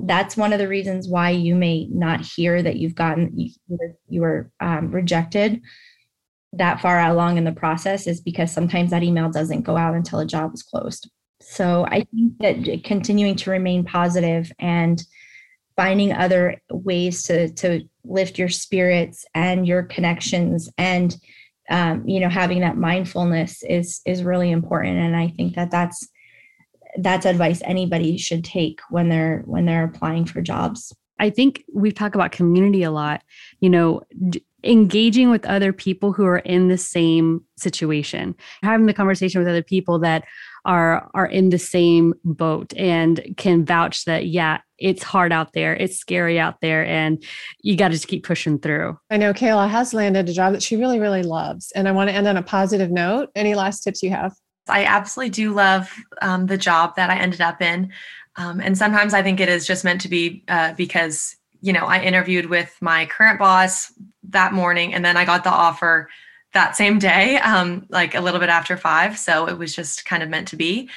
That's 0.00 0.36
one 0.36 0.52
of 0.52 0.60
the 0.60 0.68
reasons 0.68 1.08
why 1.08 1.30
you 1.30 1.56
may 1.56 1.88
not 1.90 2.20
hear 2.20 2.62
that 2.62 2.76
you've 2.76 2.94
gotten 2.94 3.32
you, 3.36 3.50
you 4.08 4.20
were 4.20 4.52
um, 4.60 4.92
rejected 4.92 5.60
that 6.52 6.80
far 6.80 7.00
along 7.00 7.36
in 7.36 7.44
the 7.44 7.52
process 7.52 8.06
is 8.06 8.20
because 8.20 8.50
sometimes 8.50 8.90
that 8.90 9.02
email 9.02 9.30
doesn't 9.30 9.62
go 9.62 9.76
out 9.76 9.94
until 9.94 10.18
a 10.18 10.24
job 10.24 10.54
is 10.54 10.62
closed. 10.62 11.10
So 11.40 11.86
i 11.86 12.04
think 12.14 12.38
that 12.40 12.84
continuing 12.84 13.36
to 13.36 13.50
remain 13.50 13.84
positive 13.84 14.52
and 14.58 15.02
finding 15.78 16.12
other 16.12 16.60
ways 16.70 17.22
to 17.22 17.48
to 17.52 17.80
lift 18.02 18.36
your 18.36 18.48
spirits 18.48 19.24
and 19.32 19.64
your 19.64 19.84
connections 19.84 20.68
and 20.76 21.16
um, 21.70 22.06
you 22.06 22.18
know 22.18 22.28
having 22.28 22.60
that 22.60 22.76
mindfulness 22.76 23.62
is 23.62 24.00
is 24.04 24.24
really 24.24 24.50
important. 24.50 24.98
And 24.98 25.16
i 25.16 25.28
think 25.28 25.54
that 25.54 25.70
that's 25.70 26.06
that's 26.98 27.26
advice 27.26 27.62
anybody 27.64 28.18
should 28.18 28.44
take 28.44 28.80
when 28.90 29.08
they're 29.08 29.42
when 29.46 29.66
they're 29.66 29.84
applying 29.84 30.24
for 30.24 30.42
jobs. 30.42 30.92
I 31.20 31.30
think 31.30 31.64
we've 31.72 31.94
talked 31.94 32.16
about 32.16 32.32
community 32.32 32.82
a 32.82 32.90
lot. 32.90 33.22
You 33.60 33.70
know 33.70 34.02
d- 34.28 34.44
engaging 34.64 35.30
with 35.30 35.46
other 35.46 35.72
people 35.72 36.12
who 36.12 36.24
are 36.24 36.38
in 36.38 36.68
the 36.68 36.78
same 36.78 37.44
situation 37.56 38.34
having 38.62 38.86
the 38.86 38.94
conversation 38.94 39.40
with 39.40 39.48
other 39.48 39.62
people 39.62 39.98
that 40.00 40.24
are 40.64 41.08
are 41.14 41.26
in 41.26 41.50
the 41.50 41.58
same 41.58 42.12
boat 42.24 42.74
and 42.76 43.34
can 43.36 43.64
vouch 43.64 44.04
that 44.04 44.26
yeah 44.26 44.58
it's 44.78 45.02
hard 45.02 45.32
out 45.32 45.52
there 45.52 45.74
it's 45.76 45.96
scary 45.96 46.40
out 46.40 46.60
there 46.60 46.84
and 46.84 47.24
you 47.62 47.76
got 47.76 47.88
to 47.88 47.94
just 47.94 48.08
keep 48.08 48.24
pushing 48.24 48.58
through. 48.58 48.98
I 49.10 49.16
know 49.16 49.32
kayla 49.32 49.68
has 49.68 49.94
landed 49.94 50.28
a 50.28 50.32
job 50.32 50.52
that 50.52 50.62
she 50.62 50.76
really 50.76 50.98
really 50.98 51.22
loves 51.22 51.70
and 51.72 51.88
i 51.88 51.92
want 51.92 52.10
to 52.10 52.14
end 52.14 52.26
on 52.26 52.36
a 52.36 52.42
positive 52.42 52.90
note. 52.90 53.30
Any 53.34 53.54
last 53.54 53.80
tips 53.80 54.02
you 54.02 54.10
have? 54.10 54.34
I 54.68 54.84
absolutely 54.84 55.30
do 55.30 55.54
love 55.54 55.90
um, 56.20 56.46
the 56.46 56.58
job 56.58 56.96
that 56.96 57.10
i 57.10 57.16
ended 57.16 57.40
up 57.40 57.62
in 57.62 57.92
um, 58.36 58.60
and 58.60 58.76
sometimes 58.76 59.14
i 59.14 59.22
think 59.22 59.38
it 59.40 59.48
is 59.48 59.66
just 59.66 59.84
meant 59.84 60.00
to 60.00 60.08
be 60.08 60.44
uh, 60.48 60.74
because 60.74 61.36
you 61.60 61.72
know 61.72 61.86
i 61.86 62.00
interviewed 62.00 62.46
with 62.46 62.76
my 62.80 63.06
current 63.06 63.38
boss 63.38 63.92
that 64.22 64.52
morning 64.52 64.94
and 64.94 65.04
then 65.04 65.16
i 65.16 65.24
got 65.24 65.44
the 65.44 65.50
offer 65.50 66.08
that 66.54 66.76
same 66.76 66.98
day, 66.98 67.36
um, 67.40 67.84
like 67.90 68.14
a 68.14 68.22
little 68.22 68.40
bit 68.40 68.48
after 68.48 68.78
five. 68.78 69.18
So 69.18 69.46
it 69.46 69.58
was 69.58 69.74
just 69.76 70.06
kind 70.06 70.22
of 70.22 70.30
meant 70.30 70.48
to 70.48 70.56
be. 70.56 70.88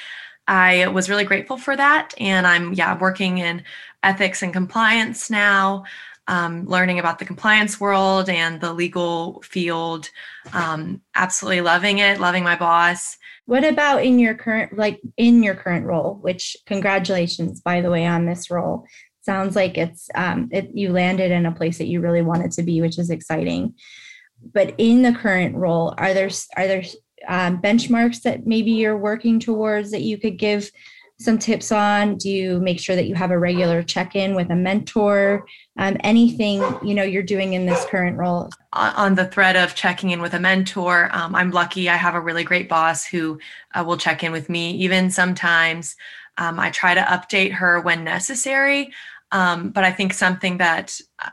I 0.48 0.88
was 0.88 1.10
really 1.10 1.24
grateful 1.24 1.58
for 1.58 1.76
that. 1.76 2.14
And 2.18 2.46
I'm, 2.46 2.72
yeah, 2.72 2.96
working 2.98 3.36
in 3.36 3.62
ethics 4.02 4.42
and 4.42 4.50
compliance 4.50 5.28
now. 5.28 5.84
um, 6.28 6.66
learning 6.66 6.98
about 6.98 7.18
the 7.18 7.24
compliance 7.24 7.80
world 7.80 8.28
and 8.28 8.60
the 8.60 8.72
legal 8.72 9.42
field. 9.42 10.08
Um, 10.52 11.00
absolutely 11.14 11.62
loving 11.62 11.98
it, 11.98 12.20
loving 12.20 12.44
my 12.44 12.56
boss. 12.56 13.18
What 13.46 13.64
about 13.64 14.04
in 14.04 14.18
your 14.18 14.34
current, 14.34 14.78
like 14.78 15.00
in 15.16 15.42
your 15.42 15.54
current 15.54 15.84
role? 15.84 16.18
Which 16.22 16.56
congratulations, 16.66 17.60
by 17.60 17.80
the 17.80 17.90
way, 17.90 18.06
on 18.06 18.24
this 18.26 18.50
role. 18.50 18.86
Sounds 19.22 19.54
like 19.54 19.78
it's 19.78 20.10
um, 20.14 20.48
it, 20.52 20.70
you 20.74 20.90
landed 20.90 21.30
in 21.30 21.46
a 21.46 21.52
place 21.52 21.78
that 21.78 21.86
you 21.86 22.00
really 22.00 22.22
wanted 22.22 22.50
to 22.52 22.62
be, 22.62 22.80
which 22.80 22.98
is 22.98 23.08
exciting. 23.08 23.74
But 24.52 24.74
in 24.78 25.02
the 25.02 25.12
current 25.12 25.54
role, 25.54 25.94
are 25.96 26.12
there 26.12 26.30
are 26.56 26.66
there 26.66 26.82
um, 27.28 27.62
benchmarks 27.62 28.22
that 28.22 28.46
maybe 28.46 28.72
you're 28.72 28.98
working 28.98 29.38
towards 29.38 29.92
that 29.92 30.02
you 30.02 30.18
could 30.18 30.38
give 30.38 30.70
some 31.20 31.38
tips 31.38 31.70
on? 31.70 32.16
Do 32.16 32.28
you 32.28 32.58
make 32.58 32.80
sure 32.80 32.96
that 32.96 33.06
you 33.06 33.14
have 33.14 33.30
a 33.30 33.38
regular 33.38 33.82
check-in 33.84 34.34
with 34.34 34.50
a 34.50 34.56
mentor? 34.56 35.46
Um, 35.78 35.96
anything 36.00 36.60
you 36.82 36.94
know 36.94 37.04
you're 37.04 37.22
doing 37.22 37.52
in 37.52 37.64
this 37.64 37.84
current 37.84 38.16
role? 38.16 38.50
On 38.72 39.14
the 39.14 39.26
thread 39.26 39.54
of 39.54 39.74
checking 39.74 40.10
in 40.10 40.20
with 40.20 40.34
a 40.34 40.40
mentor, 40.40 41.10
um, 41.12 41.34
I'm 41.34 41.52
lucky. 41.52 41.88
I 41.88 41.96
have 41.96 42.14
a 42.14 42.20
really 42.20 42.44
great 42.44 42.68
boss 42.68 43.04
who 43.04 43.38
uh, 43.74 43.84
will 43.86 43.96
check 43.96 44.24
in 44.24 44.32
with 44.32 44.48
me. 44.48 44.72
Even 44.72 45.10
sometimes, 45.10 45.94
um, 46.38 46.58
I 46.58 46.70
try 46.70 46.94
to 46.94 47.02
update 47.02 47.52
her 47.52 47.80
when 47.80 48.04
necessary. 48.04 48.92
Um, 49.32 49.70
but 49.70 49.82
I 49.82 49.90
think 49.90 50.12
something 50.12 50.58
that 50.58 51.00
uh, 51.18 51.30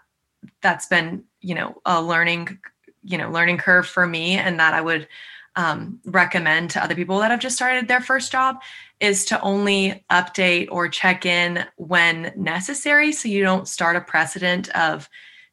that's 0.61 0.87
been 0.87 1.23
you 1.41 1.53
know 1.53 1.81
a 1.85 2.01
learning 2.01 2.59
you 3.03 3.17
know 3.17 3.29
learning 3.29 3.57
curve 3.57 3.87
for 3.87 4.07
me, 4.07 4.37
and 4.37 4.59
that 4.59 4.73
I 4.73 4.81
would 4.81 5.07
um, 5.55 5.99
recommend 6.05 6.69
to 6.71 6.83
other 6.83 6.95
people 6.95 7.19
that 7.19 7.31
have 7.31 7.39
just 7.39 7.55
started 7.55 7.87
their 7.87 8.01
first 8.01 8.31
job 8.31 8.61
is 8.99 9.25
to 9.25 9.41
only 9.41 10.05
update 10.11 10.67
or 10.71 10.87
check 10.87 11.25
in 11.25 11.65
when 11.75 12.31
necessary 12.35 13.11
so 13.11 13.27
you 13.27 13.41
don't 13.41 13.67
start 13.67 13.95
a 13.95 14.01
precedent 14.01 14.69
of 14.69 15.09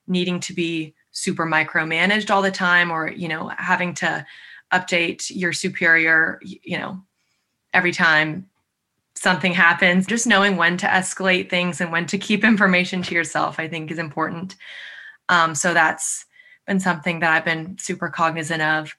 needing 0.07 0.39
to 0.41 0.53
be 0.53 0.95
super 1.11 1.47
micromanaged 1.47 2.31
all 2.31 2.43
the 2.43 2.51
time 2.51 2.91
or 2.91 3.11
you 3.11 3.27
know 3.27 3.51
having 3.57 3.95
to 3.95 4.25
update 4.73 5.31
your 5.35 5.53
superior 5.53 6.41
you 6.43 6.79
know 6.79 7.01
every 7.73 7.93
time 7.93 8.49
something 9.17 9.53
happens 9.53 10.07
just 10.07 10.27
knowing 10.27 10.57
when 10.57 10.77
to 10.77 10.87
escalate 10.87 11.49
things 11.49 11.81
and 11.81 11.91
when 11.91 12.07
to 12.07 12.19
keep 12.19 12.45
information 12.45 13.03
to 13.03 13.15
yourself 13.15 13.59
i 13.59 13.69
think 13.69 13.91
is 13.91 13.99
important. 13.99 14.57
Um, 15.29 15.55
so 15.57 15.75
that's 15.75 16.25
been 16.67 16.81
something 16.81 17.21
that 17.21 17.33
i've 17.33 17.45
been 17.45 17.79
super 17.79 18.09
cognizant 18.09 18.63
of. 18.63 18.95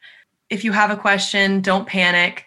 If 0.50 0.64
you 0.64 0.72
have 0.72 0.92
a 0.92 0.98
question 0.98 1.62
don't 1.62 1.88
panic. 1.88 2.46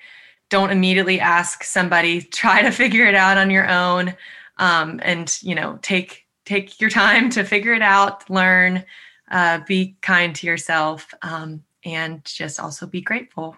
Don't 0.48 0.70
immediately 0.70 1.20
ask 1.20 1.62
somebody. 1.62 2.20
Try 2.42 2.62
to 2.62 2.72
figure 2.72 3.06
it 3.06 3.14
out 3.14 3.38
on 3.38 3.50
your 3.50 3.68
own 3.68 4.16
um, 4.60 5.00
and 5.02 5.36
you 5.42 5.56
know 5.56 5.78
take 5.82 6.26
take 6.44 6.80
your 6.80 6.90
time 6.90 7.30
to 7.30 7.42
figure 7.42 7.72
it 7.72 7.82
out 7.82 8.28
learn 8.30 8.84
uh, 9.32 9.60
be 9.66 9.96
kind 10.02 10.36
to 10.36 10.46
yourself 10.46 11.12
um, 11.22 11.64
and 11.84 12.24
just 12.24 12.60
also 12.60 12.86
be 12.86 13.00
grateful 13.00 13.56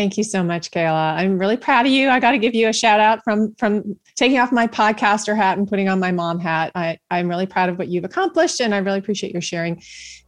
Thank 0.00 0.16
you 0.16 0.24
so 0.24 0.42
much, 0.42 0.70
Kayla. 0.70 1.18
I'm 1.18 1.38
really 1.38 1.58
proud 1.58 1.84
of 1.84 1.92
you. 1.92 2.08
I 2.08 2.20
got 2.20 2.30
to 2.30 2.38
give 2.38 2.54
you 2.54 2.68
a 2.68 2.72
shout 2.72 3.00
out 3.00 3.22
from 3.22 3.54
from 3.56 3.98
taking 4.16 4.38
off 4.38 4.50
my 4.50 4.66
podcaster 4.66 5.36
hat 5.36 5.58
and 5.58 5.68
putting 5.68 5.90
on 5.90 6.00
my 6.00 6.10
mom 6.10 6.38
hat. 6.38 6.72
I, 6.74 6.96
I'm 7.10 7.28
really 7.28 7.44
proud 7.44 7.68
of 7.68 7.76
what 7.76 7.88
you've 7.88 8.04
accomplished, 8.04 8.62
and 8.62 8.74
I 8.74 8.78
really 8.78 8.98
appreciate 8.98 9.34
your 9.34 9.42
sharing 9.42 9.82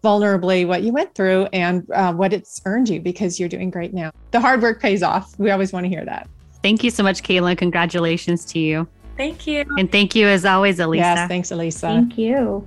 vulnerably 0.04 0.66
what 0.66 0.82
you 0.82 0.92
went 0.92 1.14
through 1.14 1.48
and 1.54 1.90
uh, 1.92 2.12
what 2.12 2.34
it's 2.34 2.60
earned 2.66 2.90
you 2.90 3.00
because 3.00 3.40
you're 3.40 3.48
doing 3.48 3.70
great 3.70 3.94
now. 3.94 4.10
The 4.32 4.40
hard 4.40 4.60
work 4.60 4.78
pays 4.78 5.02
off. 5.02 5.32
We 5.38 5.50
always 5.50 5.72
want 5.72 5.84
to 5.84 5.88
hear 5.88 6.04
that. 6.04 6.28
Thank 6.62 6.84
you 6.84 6.90
so 6.90 7.02
much, 7.02 7.22
Kayla. 7.22 7.56
Congratulations 7.56 8.44
to 8.52 8.58
you. 8.58 8.86
Thank 9.16 9.46
you. 9.46 9.64
And 9.78 9.90
thank 9.90 10.14
you 10.14 10.26
as 10.26 10.44
always, 10.44 10.80
Elisa. 10.80 11.02
Yes, 11.02 11.28
thanks, 11.28 11.50
Elisa. 11.50 11.80
Thank 11.86 12.18
you. 12.18 12.66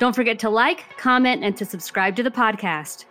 Don't 0.00 0.16
forget 0.16 0.38
to 0.38 0.48
like, 0.48 0.96
comment, 0.96 1.44
and 1.44 1.54
to 1.58 1.66
subscribe 1.66 2.16
to 2.16 2.22
the 2.22 2.30
podcast. 2.30 3.04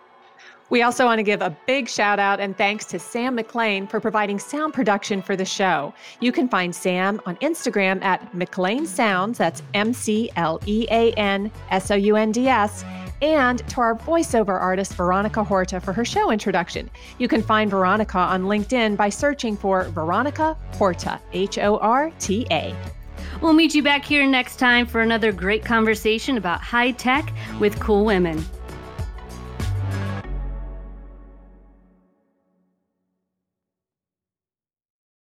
We 0.71 0.81
also 0.81 1.05
want 1.05 1.19
to 1.19 1.23
give 1.23 1.39
a 1.43 1.55
big 1.67 1.87
shout 1.87 2.17
out 2.17 2.39
and 2.39 2.57
thanks 2.57 2.83
to 2.85 2.97
Sam 2.97 3.35
McLean 3.35 3.85
for 3.85 3.99
providing 3.99 4.39
sound 4.39 4.73
production 4.73 5.21
for 5.21 5.35
the 5.35 5.45
show. 5.45 5.93
You 6.19 6.31
can 6.31 6.49
find 6.49 6.75
Sam 6.75 7.21
on 7.27 7.35
Instagram 7.37 8.03
at 8.03 8.33
McLean 8.33 8.87
Sounds, 8.87 9.37
that's 9.37 9.61
M 9.75 9.93
C 9.93 10.31
L 10.35 10.59
E 10.65 10.87
A 10.89 11.13
N 11.13 11.51
S 11.69 11.91
O 11.91 11.95
U 11.95 12.15
N 12.15 12.31
D 12.31 12.47
S, 12.47 12.83
and 13.21 13.59
to 13.69 13.81
our 13.81 13.93
voiceover 13.93 14.59
artist 14.59 14.95
Veronica 14.95 15.43
Horta 15.43 15.79
for 15.79 15.93
her 15.93 16.05
show 16.05 16.31
introduction. 16.31 16.89
You 17.19 17.27
can 17.27 17.43
find 17.43 17.69
Veronica 17.69 18.17
on 18.17 18.45
LinkedIn 18.45 18.97
by 18.97 19.09
searching 19.09 19.55
for 19.55 19.83
Veronica 19.89 20.57
Horta, 20.73 21.21
H 21.33 21.59
O 21.59 21.77
R 21.77 22.11
T 22.17 22.47
A. 22.49 22.75
We'll 23.41 23.53
meet 23.53 23.73
you 23.73 23.81
back 23.81 24.03
here 24.03 24.27
next 24.27 24.57
time 24.57 24.85
for 24.85 24.99
another 24.99 25.31
great 25.31 25.63
conversation 25.63 26.37
about 26.37 26.59
high 26.59 26.91
tech 26.91 27.33
with 27.59 27.79
cool 27.79 28.03
women. 28.03 28.43